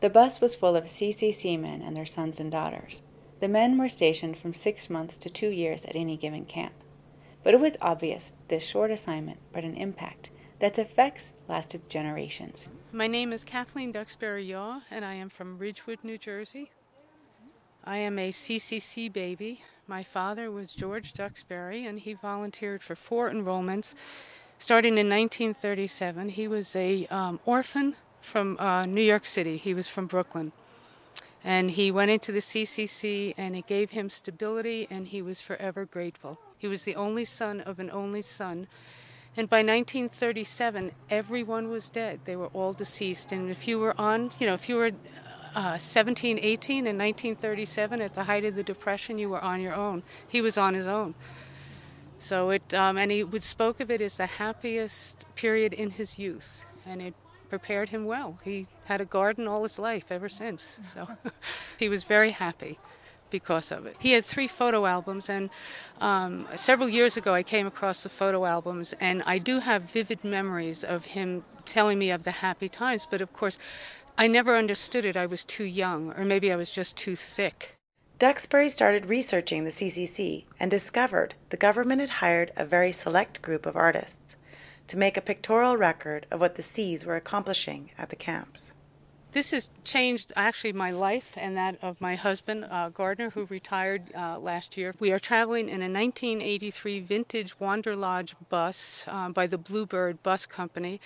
[0.00, 3.00] The bus was full of CCC men and their sons and daughters.
[3.40, 6.74] The men were stationed from six months to two years at any given camp.
[7.42, 12.68] But it was obvious this short assignment brought an impact that's effects lasted generations.
[12.92, 16.70] My name is Kathleen Duxbury Yaw, and I am from Ridgewood, New Jersey.
[17.84, 19.62] I am a CCC baby.
[19.86, 23.94] My father was George Duxbury, and he volunteered for four enrollments
[24.58, 26.30] starting in 1937.
[26.30, 29.56] He was a um, orphan from uh, New York City.
[29.56, 30.52] He was from Brooklyn.
[31.44, 35.84] And he went into the CCC, and it gave him stability, and he was forever
[35.84, 36.38] grateful.
[36.58, 38.66] He was the only son of an only son,
[39.38, 42.18] and by 1937, everyone was dead.
[42.24, 43.30] They were all deceased.
[43.30, 44.90] And if you were on, you know, if you were
[45.54, 49.74] uh, 17, 18 in 1937 at the height of the Depression, you were on your
[49.74, 50.02] own.
[50.26, 51.14] He was on his own.
[52.18, 56.18] So it, um, and he would spoke of it as the happiest period in his
[56.18, 57.14] youth, and it
[57.48, 58.38] prepared him well.
[58.44, 61.08] He had a garden all his life ever since, so
[61.78, 62.78] he was very happy
[63.30, 63.96] because of it.
[63.98, 65.50] He had three photo albums, and
[66.00, 70.24] um, several years ago I came across the photo albums, and I do have vivid
[70.24, 73.58] memories of him telling me of the happy times, but of course,
[74.16, 75.16] I never understood it.
[75.16, 77.76] I was too young, or maybe I was just too thick.
[78.18, 83.64] Duxbury started researching the CCC and discovered the government had hired a very select group
[83.64, 84.34] of artists
[84.88, 88.72] to make a pictorial record of what the Cs were accomplishing at the camps
[89.32, 94.02] this has changed actually my life and that of my husband, uh, Gardner, who retired
[94.14, 94.94] uh, last year.
[94.98, 101.00] We are traveling in a 1983 vintage Wanderlodge bus um, by the Bluebird Bus Company,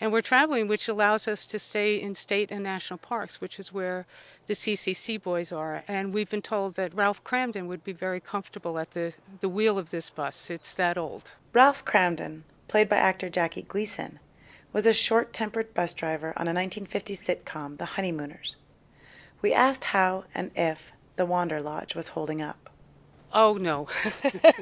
[0.00, 3.72] and we're traveling, which allows us to stay in state and national parks, which is
[3.72, 4.06] where
[4.46, 5.84] the CCC boys are.
[5.86, 9.78] And we've been told that Ralph Kramden would be very comfortable at the, the wheel
[9.78, 10.50] of this bus.
[10.50, 11.32] It's that old.
[11.52, 14.20] Ralph Kramden, played by actor Jackie Gleason,
[14.72, 18.56] was a short tempered bus driver on a 1950 sitcom, The Honeymooners.
[19.40, 22.70] We asked how and if the Wanderlodge was holding up.
[23.32, 23.86] Oh no,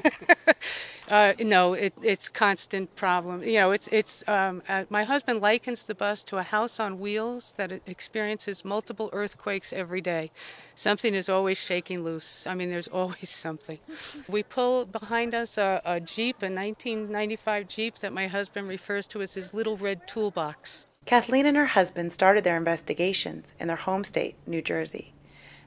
[1.09, 3.41] uh, no, it, it's constant problem.
[3.43, 4.27] You know, it's it's.
[4.27, 9.09] Um, uh, my husband likens the bus to a house on wheels that experiences multiple
[9.13, 10.31] earthquakes every day.
[10.75, 12.45] Something is always shaking loose.
[12.45, 13.79] I mean, there's always something.
[14.27, 19.21] We pull behind us a, a Jeep, a 1995 Jeep that my husband refers to
[19.21, 20.87] as his little red toolbox.
[21.05, 25.13] Kathleen and her husband started their investigations in their home state, New Jersey,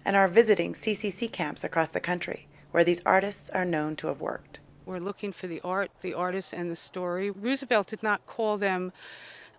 [0.05, 4.21] and are visiting CCC camps across the country where these artists are known to have
[4.21, 4.61] worked.
[4.87, 7.31] We're looking for the art, the artist, and the story.
[7.31, 8.93] Roosevelt did not call them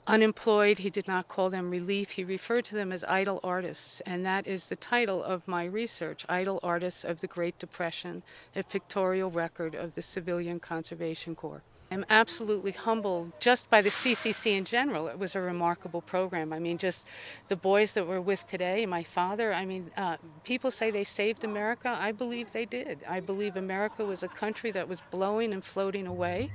[0.08, 2.12] unemployed, he did not call them relief.
[2.12, 6.26] He referred to them as idle artists, and that is the title of my research
[6.28, 8.24] Idle Artists of the Great Depression,
[8.56, 11.62] a pictorial record of the Civilian Conservation Corps.
[11.92, 15.10] I'm absolutely humbled just by the CCC in general.
[15.10, 16.54] It was a remarkable program.
[16.54, 17.06] I mean, just
[17.50, 21.44] the boys that we're with today, my father, I mean, uh, people say they saved
[21.44, 21.98] America.
[22.00, 23.04] I believe they did.
[23.10, 26.50] I believe America was a country that was blowing and floating away,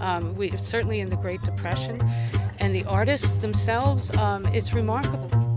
[0.00, 2.00] um, we, certainly in the Great Depression.
[2.58, 5.51] And the artists themselves, um, it's remarkable.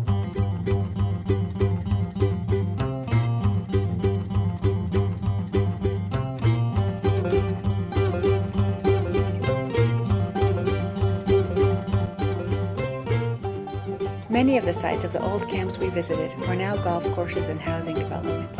[14.35, 17.57] Many of the sites of the old camps we visited are now golf courses and
[17.57, 18.59] housing developments.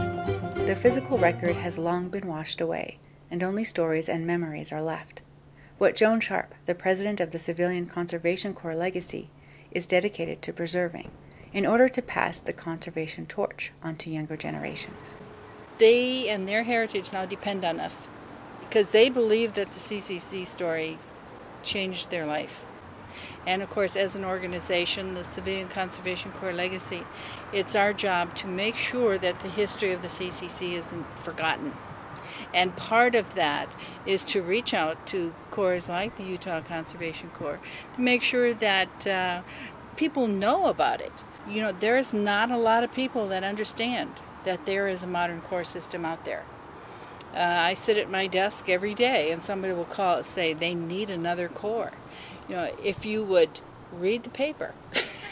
[0.66, 2.98] The physical record has long been washed away,
[3.30, 5.22] and only stories and memories are left.
[5.78, 9.28] What Joan Sharp, the president of the Civilian Conservation Corps legacy,
[9.70, 11.12] is dedicated to preserving,
[11.52, 15.14] in order to pass the conservation torch on to younger generations.
[15.78, 18.08] They and their heritage now depend on us
[18.62, 20.98] because they believe that the CCC story
[21.64, 22.65] changed their life.
[23.48, 27.04] And of course, as an organization, the Civilian Conservation Corps Legacy,
[27.54, 31.74] it's our job to make sure that the history of the CCC isn't forgotten.
[32.54, 33.70] And part of that
[34.06, 37.60] is to reach out to corps like the Utah Conservation Corps
[37.96, 39.42] to make sure that uh,
[39.96, 41.12] people know about it.
[41.48, 44.12] You know, there's not a lot of people that understand
[44.44, 46.46] that there is a modern corps system out there.
[47.34, 50.74] Uh, I sit at my desk every day and somebody will call and say they
[50.74, 51.92] need another corps
[52.50, 53.60] you know, if you would
[53.92, 54.74] read the paper,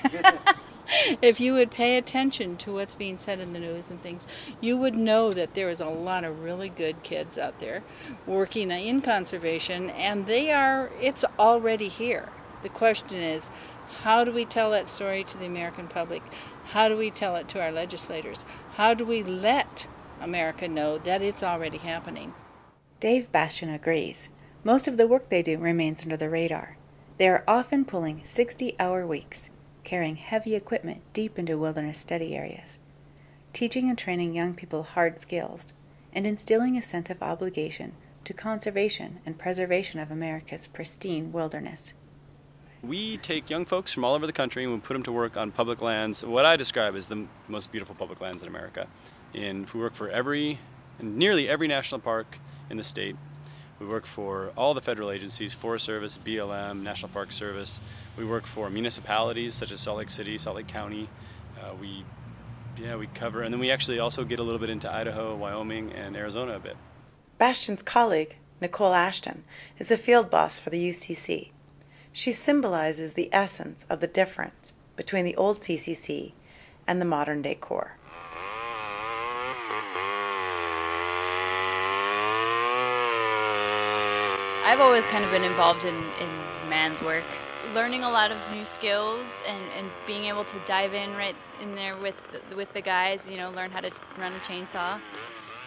[1.22, 4.28] if you would pay attention to what's being said in the news and things,
[4.62, 7.84] you would know that there is a lot of really good kids out there
[8.26, 12.30] working in conservation, and they are, it's already here.
[12.62, 13.50] The question is,
[14.02, 16.24] how do we tell that story to the American public?
[16.70, 18.44] How do we tell it to our legislators?
[18.76, 19.86] How do we let
[20.22, 22.34] America know that it's already happening?
[23.00, 24.30] Dave Bastian agrees.
[24.64, 26.78] Most of the work they do remains under the radar.
[27.18, 29.52] They are often pulling 60 hour weeks,
[29.84, 32.80] carrying heavy equipment deep into wilderness study areas,
[33.54, 35.74] teaching and training young people hard skills,
[36.12, 37.94] and instilling a sense of obligation
[38.24, 41.94] to conservation and preservation of America's pristine wilderness.
[42.82, 45.38] We take young folks from all over the country and we put them to work
[45.38, 48.88] on public lands, what I describe as the most beautiful public lands in America.
[49.34, 50.60] And we work for every,
[51.00, 52.40] and nearly every national park
[52.70, 53.16] in the state.
[53.80, 57.82] We work for all the federal agencies, Forest Service, BLM, National Park Service.
[58.18, 61.10] We work for municipalities such as Salt Lake City, Salt Lake County.
[61.60, 62.06] Uh, we,
[62.78, 65.92] yeah, we cover, and then we actually also get a little bit into Idaho, Wyoming,
[65.94, 66.78] and Arizona a bit.
[67.38, 69.44] Bastian's colleague, Nicole Ashton,
[69.80, 71.52] is a field boss for the UCC.
[72.12, 76.34] She symbolizes the essence of the difference between the old CCC
[76.88, 77.98] and the modern day Corps.
[84.66, 87.26] I've always kind of been involved in, in man's work,
[87.76, 91.76] learning a lot of new skills and, and being able to dive in right in
[91.76, 95.00] there with the, with the guys, you know, learn how to run a chainsaw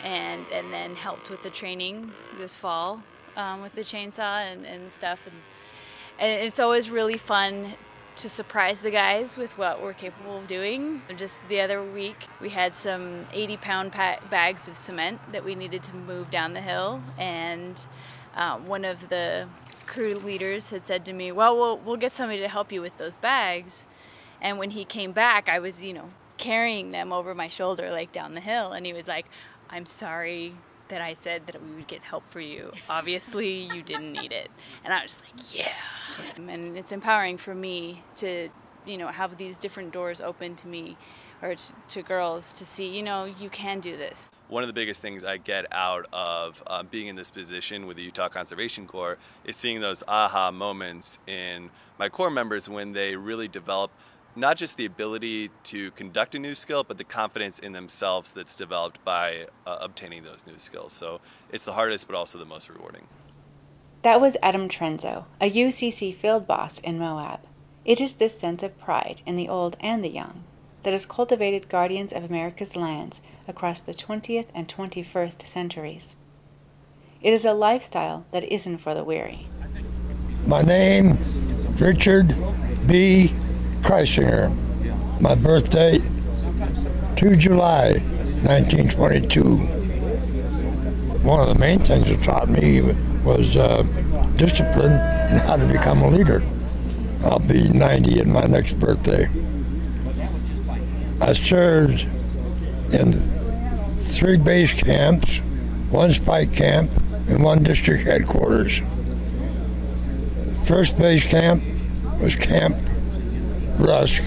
[0.03, 3.03] and, and then helped with the training this fall
[3.36, 5.26] um, with the chainsaw and, and stuff.
[5.26, 5.36] And,
[6.18, 7.74] and it's always really fun
[8.16, 11.03] to surprise the guys with what we're capable of doing.
[11.18, 15.82] Just the other week, we had some 80 pound bags of cement that we needed
[15.82, 17.78] to move down the hill, and
[18.37, 19.49] uh, one of the
[19.87, 22.99] crew leaders had said to me, "Well, we'll we'll get somebody to help you with
[22.99, 23.87] those bags."
[24.41, 28.12] And when he came back, I was, you know, carrying them over my shoulder like
[28.12, 29.26] down the hill, and he was like,
[29.70, 30.53] "I'm sorry
[30.89, 32.72] that I said that we would get help for you.
[32.89, 34.51] Obviously, you didn't need it."
[34.84, 35.72] And I was like, "Yeah."
[36.37, 38.49] And it's empowering for me to,
[38.87, 40.97] you know, have these different doors open to me
[41.43, 44.72] or to, to girls to see, you know, you can do this one of the
[44.72, 48.87] biggest things I get out of um, being in this position with the Utah Conservation
[48.87, 53.91] Corps is seeing those aha moments in my Corps members when they really develop
[54.37, 58.55] not just the ability to conduct a new skill, but the confidence in themselves that's
[58.55, 60.93] developed by uh, obtaining those new skills.
[60.93, 61.20] So
[61.51, 63.07] it's the hardest, but also the most rewarding.
[64.03, 67.41] That was Adam Trenzo, a UCC field boss in Moab.
[67.84, 70.45] It is this sense of pride in the old and the young
[70.87, 76.14] that has cultivated guardians of America's lands across the 20th and 21st centuries.
[77.20, 79.49] It is a lifestyle that isn't for the weary.
[80.47, 81.18] My name,
[81.80, 82.37] Richard
[82.87, 83.34] B.
[83.80, 84.55] Kreisinger.
[85.20, 85.99] My birthday,
[87.16, 87.95] 2 July
[88.45, 89.43] 1922.
[91.24, 92.82] One of the main things it taught me
[93.24, 93.82] was uh,
[94.37, 96.45] discipline and how to become a leader.
[97.24, 99.28] I'll be 90 in my next birthday.
[101.21, 102.07] I served
[102.93, 103.12] in
[103.97, 105.39] three base camps,
[105.91, 106.91] one spike camp,
[107.29, 108.83] and one district headquarters.
[110.64, 111.64] First base camp
[112.21, 112.77] was Camp
[113.79, 114.23] Rusk,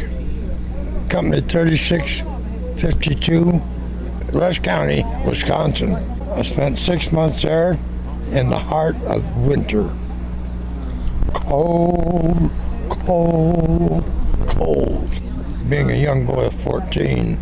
[1.09, 3.61] Company 3652,
[4.31, 5.93] Rusk County, Wisconsin.
[6.31, 7.77] I spent six months there
[8.31, 9.95] in the heart of winter.
[11.33, 12.51] Cold,
[12.89, 14.11] cold,
[14.47, 15.08] cold
[15.69, 17.39] being a young boy of 14.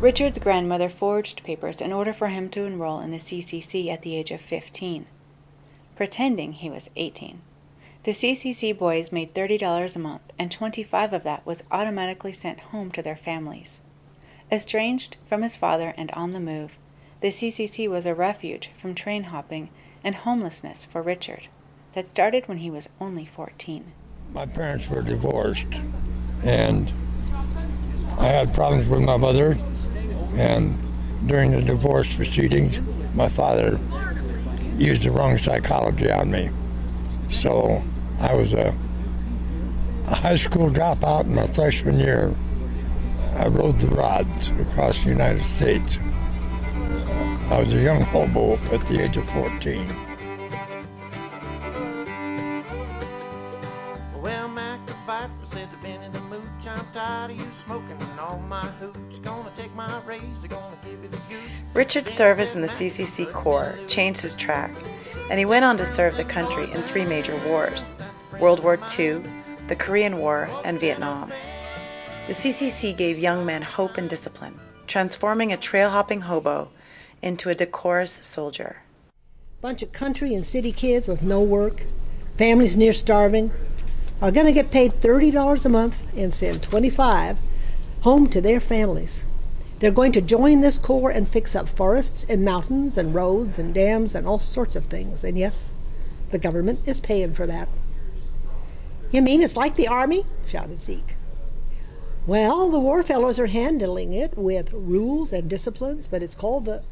[0.00, 4.14] Richard's grandmother forged papers in order for him to enroll in the CCC at the
[4.14, 5.06] age of 15,
[5.96, 7.40] pretending he was 18.
[8.02, 12.90] The CCC boys made $30 a month, and 25 of that was automatically sent home
[12.90, 13.80] to their families.
[14.52, 16.76] Estranged from his father and on the move,
[17.22, 19.70] the CCC was a refuge from train hopping
[20.04, 21.48] and homelessness for Richard
[21.94, 23.90] that started when he was only 14.
[24.34, 25.80] My parents were divorced,
[26.44, 26.92] and
[28.18, 29.56] I had problems with my mother,
[30.34, 30.78] and
[31.26, 32.80] during the divorce proceedings,
[33.14, 33.78] my father
[34.76, 36.50] used the wrong psychology on me.
[37.30, 37.82] So
[38.20, 38.76] I was a,
[40.06, 42.34] a high school dropout in my freshman year.
[43.34, 45.98] I rode the rods across the United States.
[47.50, 49.86] I was a young hobo at the age of 14.
[56.96, 59.20] Tired of you smoking all my hooch.
[59.20, 61.52] Gonna take my razor, gonna give you the goose.
[61.74, 64.70] Richard's service in the CCC Corps changed his track,
[65.28, 67.86] and he went on to serve the country in three major wars
[68.40, 69.22] World War II,
[69.68, 71.30] the Korean War, and Vietnam.
[72.28, 76.70] The CCC gave young men hope and discipline, transforming a trail hopping hobo
[77.20, 78.84] into a decorous soldier.
[79.60, 81.84] Bunch of country and city kids with no work,
[82.38, 83.52] families near starving,
[84.20, 87.38] are going to get paid $30 a month and send 25
[88.02, 89.24] home to their families.
[89.78, 93.74] They're going to join this corps and fix up forests and mountains and roads and
[93.74, 95.22] dams and all sorts of things.
[95.22, 95.72] And yes,
[96.30, 97.68] The government is paying for that.
[99.12, 100.24] You mean it's like the Army?
[100.46, 101.16] shouted Zeke.
[102.26, 106.82] Well, the war fellows are handling it with rules and disciplines, but it's called the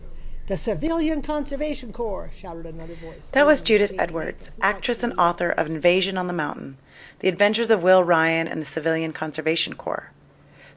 [0.46, 3.30] the Civilian Conservation Corps, shouted another voice.
[3.30, 6.76] That was Judith Edwards, actress and author of Invasion on the Mountain
[7.20, 10.10] The Adventures of Will Ryan and the Civilian Conservation Corps,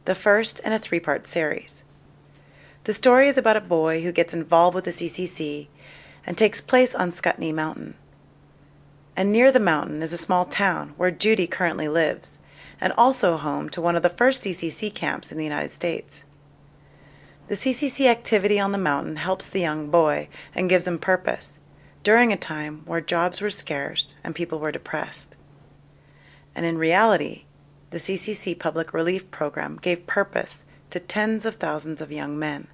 [0.05, 1.84] the first in a three part series.
[2.86, 5.68] The story is about a boy who gets involved with the CCC
[6.26, 7.95] and takes place on Ascutney Mountain.
[9.18, 12.39] And near the mountain is a small town where Judy currently lives
[12.80, 16.24] and also home to one of the first CCC camps in the United States.
[17.47, 21.59] The CCC activity on the mountain helps the young boy and gives him purpose
[22.03, 25.33] during a time where jobs were scarce and people were depressed.
[26.53, 27.45] And in reality,
[27.91, 32.67] the CCC Public Relief Program gave purpose to tens of thousands of young men.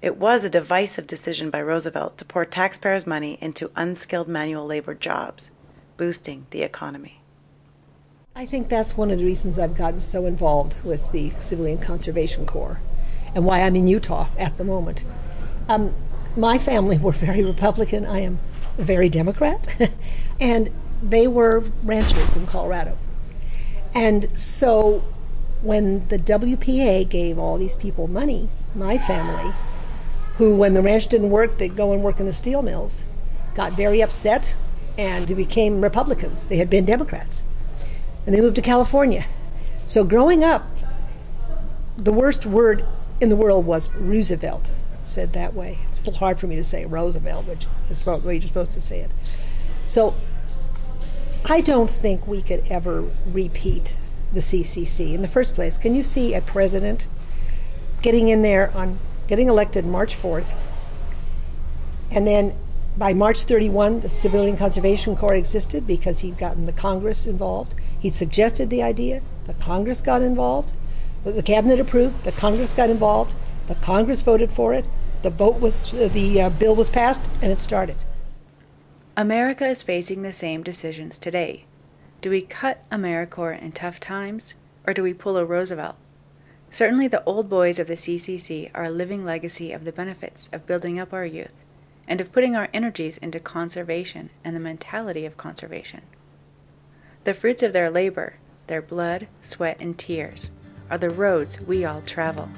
[0.00, 4.94] It was a divisive decision by Roosevelt to pour taxpayers' money into unskilled manual labor
[4.94, 5.50] jobs,
[5.98, 7.20] boosting the economy.
[8.34, 12.46] I think that's one of the reasons I've gotten so involved with the Civilian Conservation
[12.46, 12.80] Corps
[13.34, 15.04] and why I'm in Utah at the moment.
[15.68, 15.94] Um,
[16.36, 18.04] my family were very Republican.
[18.04, 18.38] I am
[18.78, 19.76] very Democrat.
[20.40, 20.70] and
[21.02, 22.96] they were ranchers in Colorado.
[23.94, 25.02] And so
[25.62, 29.52] when the WPA gave all these people money, my family,
[30.36, 33.04] who, when the ranch didn't work, they'd go and work in the steel mills,
[33.54, 34.54] got very upset
[34.96, 36.46] and became Republicans.
[36.46, 37.44] They had been Democrats
[38.24, 39.26] and they moved to California.
[39.84, 40.66] So growing up,
[41.96, 42.84] the worst word
[43.22, 44.72] in the world was Roosevelt,
[45.04, 45.78] said that way.
[45.86, 48.80] It's little hard for me to say Roosevelt, which is the way you're supposed to
[48.80, 49.12] say it.
[49.84, 50.16] So
[51.44, 53.96] I don't think we could ever repeat
[54.32, 55.14] the CCC.
[55.14, 57.06] In the first place, can you see a president
[58.02, 58.98] getting in there on
[59.28, 60.56] getting elected March 4th,
[62.10, 62.56] and then
[62.96, 67.76] by March 31, the Civilian Conservation Corps existed because he'd gotten the Congress involved.
[68.00, 70.74] He'd suggested the idea, the Congress got involved,
[71.24, 73.34] the cabinet approved, the Congress got involved,
[73.68, 74.84] the Congress voted for it,
[75.22, 77.96] the vote was the uh, bill was passed, and it started.
[79.16, 81.64] America is facing the same decisions today.
[82.20, 84.54] Do we cut AmeriCorps in tough times,
[84.86, 85.96] or do we pull a Roosevelt?
[86.70, 90.66] Certainly, the old boys of the CCC are a living legacy of the benefits of
[90.66, 91.52] building up our youth
[92.08, 96.00] and of putting our energies into conservation and the mentality of conservation.
[97.24, 98.34] The fruits of their labor,
[98.66, 100.50] their blood, sweat, and tears,
[100.90, 102.48] are the roads we all travel.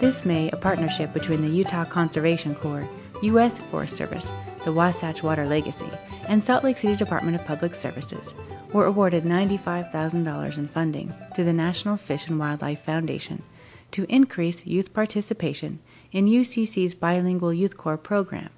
[0.00, 2.88] This May, a partnership between the Utah Conservation Corps,
[3.22, 3.58] U.S.
[3.58, 4.32] Forest Service,
[4.64, 5.90] the Wasatch Water Legacy,
[6.26, 8.34] and Salt Lake City Department of Public Services
[8.72, 13.42] were awarded $95,000 in funding to the National Fish and Wildlife Foundation
[13.90, 15.80] to increase youth participation
[16.12, 18.50] in UCC's Bilingual Youth Corps program.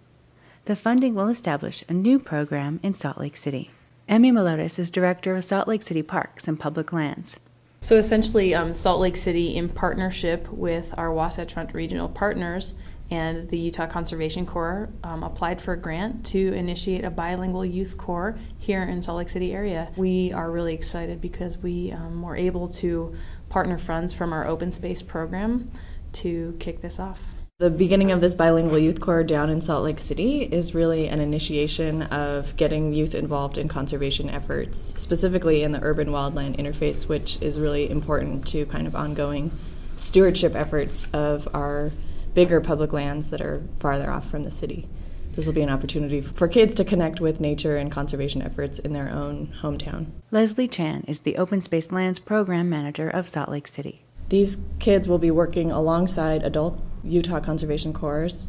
[0.65, 3.73] The funding will establish a new program in Salt Lake City.
[4.09, 7.41] Emy Maloutas is director of Salt Lake City Parks and Public Lands.
[7.81, 12.75] So essentially, um, Salt Lake City, in partnership with our Wasatch Front regional partners,
[13.11, 17.99] and the Utah Conservation Corps um, applied for a grant to initiate a bilingual youth
[17.99, 19.89] corps here in Salt Lake City area.
[19.97, 23.13] We are really excited because we um, were able to
[23.49, 25.69] partner funds from our open space program
[26.13, 27.32] to kick this off.
[27.63, 31.21] The beginning of this bilingual youth corps down in Salt Lake City is really an
[31.21, 37.41] initiation of getting youth involved in conservation efforts, specifically in the urban wildland interface, which
[37.41, 39.53] is really important to kind of ongoing
[39.95, 41.93] stewardship efforts of our
[42.35, 44.89] bigger public lands that are farther off from the city.
[45.37, 48.93] This will be an opportunity for kids to connect with nature and conservation efforts in
[48.93, 50.07] their own hometown.
[50.33, 54.03] Leslie Chan is the Open Space Lands Program Manager of Salt Lake City.
[54.31, 58.49] These kids will be working alongside adult Utah Conservation Corps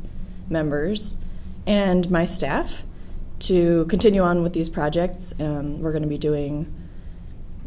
[0.49, 1.17] members
[1.65, 2.83] and my staff
[3.39, 5.33] to continue on with these projects.
[5.39, 6.73] Um, we're going to be doing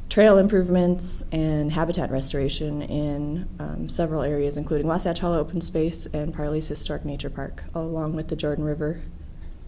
[0.09, 6.35] trail improvements and habitat restoration in um, several areas, including Wasatch Hollow Open Space and
[6.35, 9.03] Parley's Historic Nature Park, along with the Jordan River.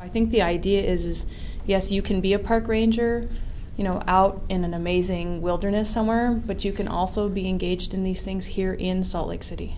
[0.00, 1.26] I think the idea is, is
[1.66, 3.28] yes, you can be a park ranger,
[3.76, 8.02] you know, out in an amazing wilderness somewhere, but you can also be engaged in
[8.02, 9.76] these things here in Salt Lake City.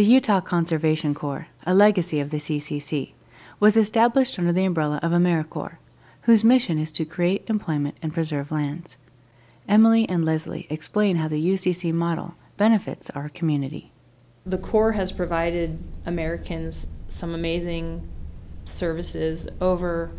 [0.00, 3.12] The Utah Conservation Corps, a legacy of the CCC,
[3.60, 5.76] was established under the umbrella of AmeriCorps,
[6.22, 8.96] whose mission is to create employment and preserve lands.
[9.68, 13.92] Emily and Leslie explain how the UCC model benefits our community.
[14.46, 18.08] The Corps has provided Americans some amazing
[18.64, 20.12] services over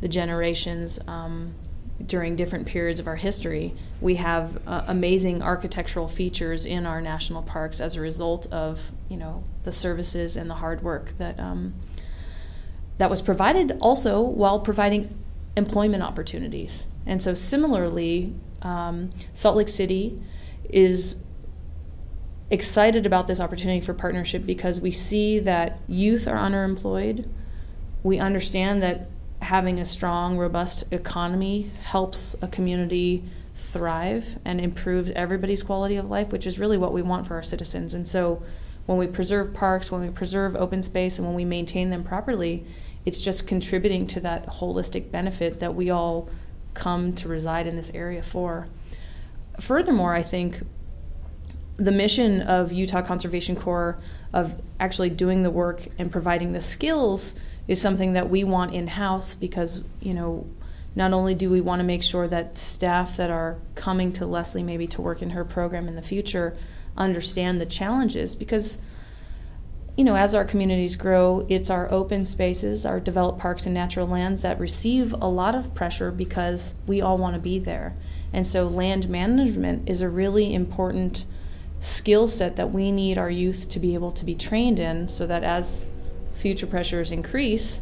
[0.00, 0.98] the generations.
[1.06, 1.52] Um,
[2.04, 3.74] during different periods of our history.
[4.00, 9.16] We have uh, amazing architectural features in our national parks as a result of you
[9.16, 11.74] know the services and the hard work that um,
[12.98, 15.16] that was provided also while providing
[15.56, 16.86] employment opportunities.
[17.06, 20.20] And so similarly, um, Salt Lake City
[20.68, 21.16] is
[22.50, 27.28] excited about this opportunity for partnership because we see that youth are underemployed.
[28.02, 29.08] We understand that
[29.44, 33.22] having a strong, robust economy helps a community
[33.54, 37.42] thrive and improves everybody's quality of life, which is really what we want for our
[37.42, 37.94] citizens.
[37.94, 38.42] And so
[38.86, 42.64] when we preserve parks, when we preserve open space, and when we maintain them properly,
[43.04, 46.28] it's just contributing to that holistic benefit that we all
[46.72, 48.66] come to reside in this area for.
[49.60, 50.62] Furthermore, I think
[51.76, 53.98] the mission of Utah Conservation Corps
[54.32, 57.34] of actually doing the work and providing the skills
[57.66, 60.46] is something that we want in house because, you know,
[60.96, 64.62] not only do we want to make sure that staff that are coming to Leslie
[64.62, 66.56] maybe to work in her program in the future
[66.96, 68.78] understand the challenges because
[69.96, 74.08] you know, as our communities grow, it's our open spaces, our developed parks and natural
[74.08, 77.94] lands that receive a lot of pressure because we all want to be there.
[78.32, 81.26] And so land management is a really important
[81.78, 85.28] skill set that we need our youth to be able to be trained in so
[85.28, 85.86] that as
[86.44, 87.80] future pressures increase,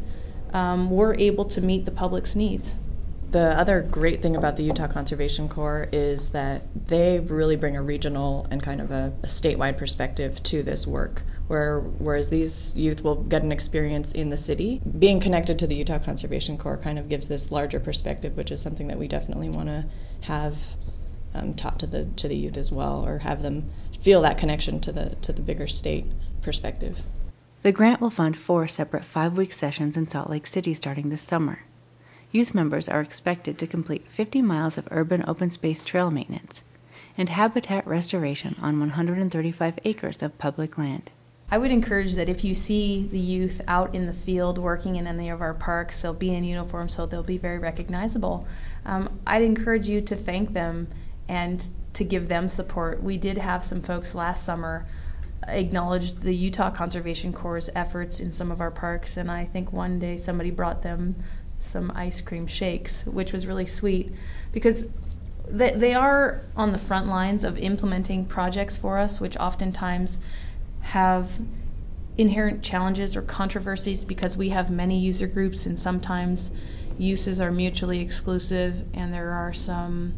[0.53, 2.77] um, we're able to meet the public's needs.
[3.29, 7.81] The other great thing about the Utah Conservation Corps is that they really bring a
[7.81, 11.23] regional and kind of a, a statewide perspective to this work.
[11.47, 15.75] Where, whereas these youth will get an experience in the city, being connected to the
[15.75, 19.49] Utah Conservation Corps kind of gives this larger perspective, which is something that we definitely
[19.49, 19.85] want to
[20.21, 20.55] have
[21.33, 24.79] um, taught to the to the youth as well, or have them feel that connection
[24.79, 26.05] to the to the bigger state
[26.41, 27.03] perspective.
[27.63, 31.59] The grant will fund four separate five-week sessions in Salt Lake City starting this summer.
[32.29, 36.65] Youth members are expected to complete 50 miles of urban open space trail maintenance
[37.17, 41.11] and habitat restoration on 135 acres of public land.
[41.49, 45.07] I would encourage that if you see the youth out in the field working in
[45.07, 48.45] any of our parks, they'll be in uniform, so they'll be very recognizable.
[48.85, 50.89] Um, I'd encourage you to thank them
[51.29, 53.01] and to give them support.
[53.01, 54.85] We did have some folks last summer
[55.47, 59.99] acknowledge the Utah Conservation Corps' efforts in some of our parks, and I think one
[59.99, 61.15] day somebody brought them
[61.59, 64.11] some ice cream shakes, which was really sweet
[64.51, 64.85] because
[65.47, 70.19] they, they are on the front lines of implementing projects for us, which oftentimes
[70.81, 71.39] have
[72.17, 76.51] inherent challenges or controversies because we have many user groups and sometimes
[76.97, 80.13] uses are mutually exclusive and there are some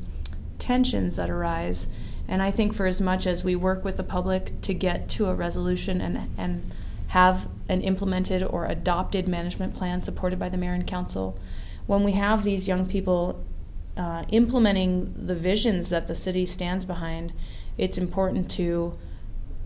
[0.59, 1.87] tensions that arise.
[2.27, 5.27] And I think for as much as we work with the public to get to
[5.27, 6.71] a resolution and, and
[7.09, 11.37] have an implemented or adopted management plan supported by the mayor and council,
[11.87, 13.43] when we have these young people
[13.95, 17.31] uh, implementing the visions that the city stands behind,
[17.77, 18.97] it's important to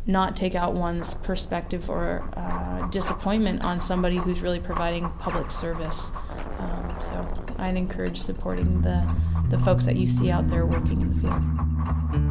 [0.05, 6.12] not take out one's perspective or uh, disappointment on somebody who's really providing public service.
[6.57, 9.07] Um, so I'd encourage supporting the,
[9.49, 12.28] the folks that you see out there working in the field.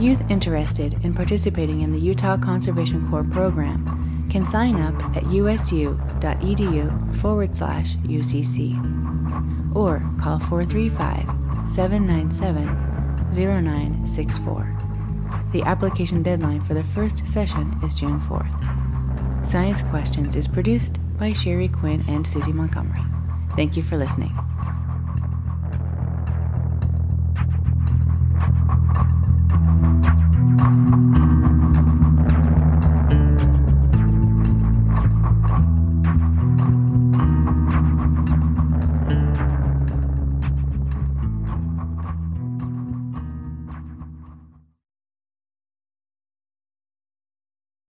[0.00, 7.16] Youth interested in participating in the Utah Conservation Corps program can sign up at usu.edu
[7.16, 12.64] forward slash UCC or call 435 797
[13.30, 14.78] 0964.
[15.52, 19.46] The application deadline for the first session is June 4th.
[19.46, 23.04] Science Questions is produced by Sherry Quinn and Susie Montgomery.
[23.54, 24.32] Thank you for listening.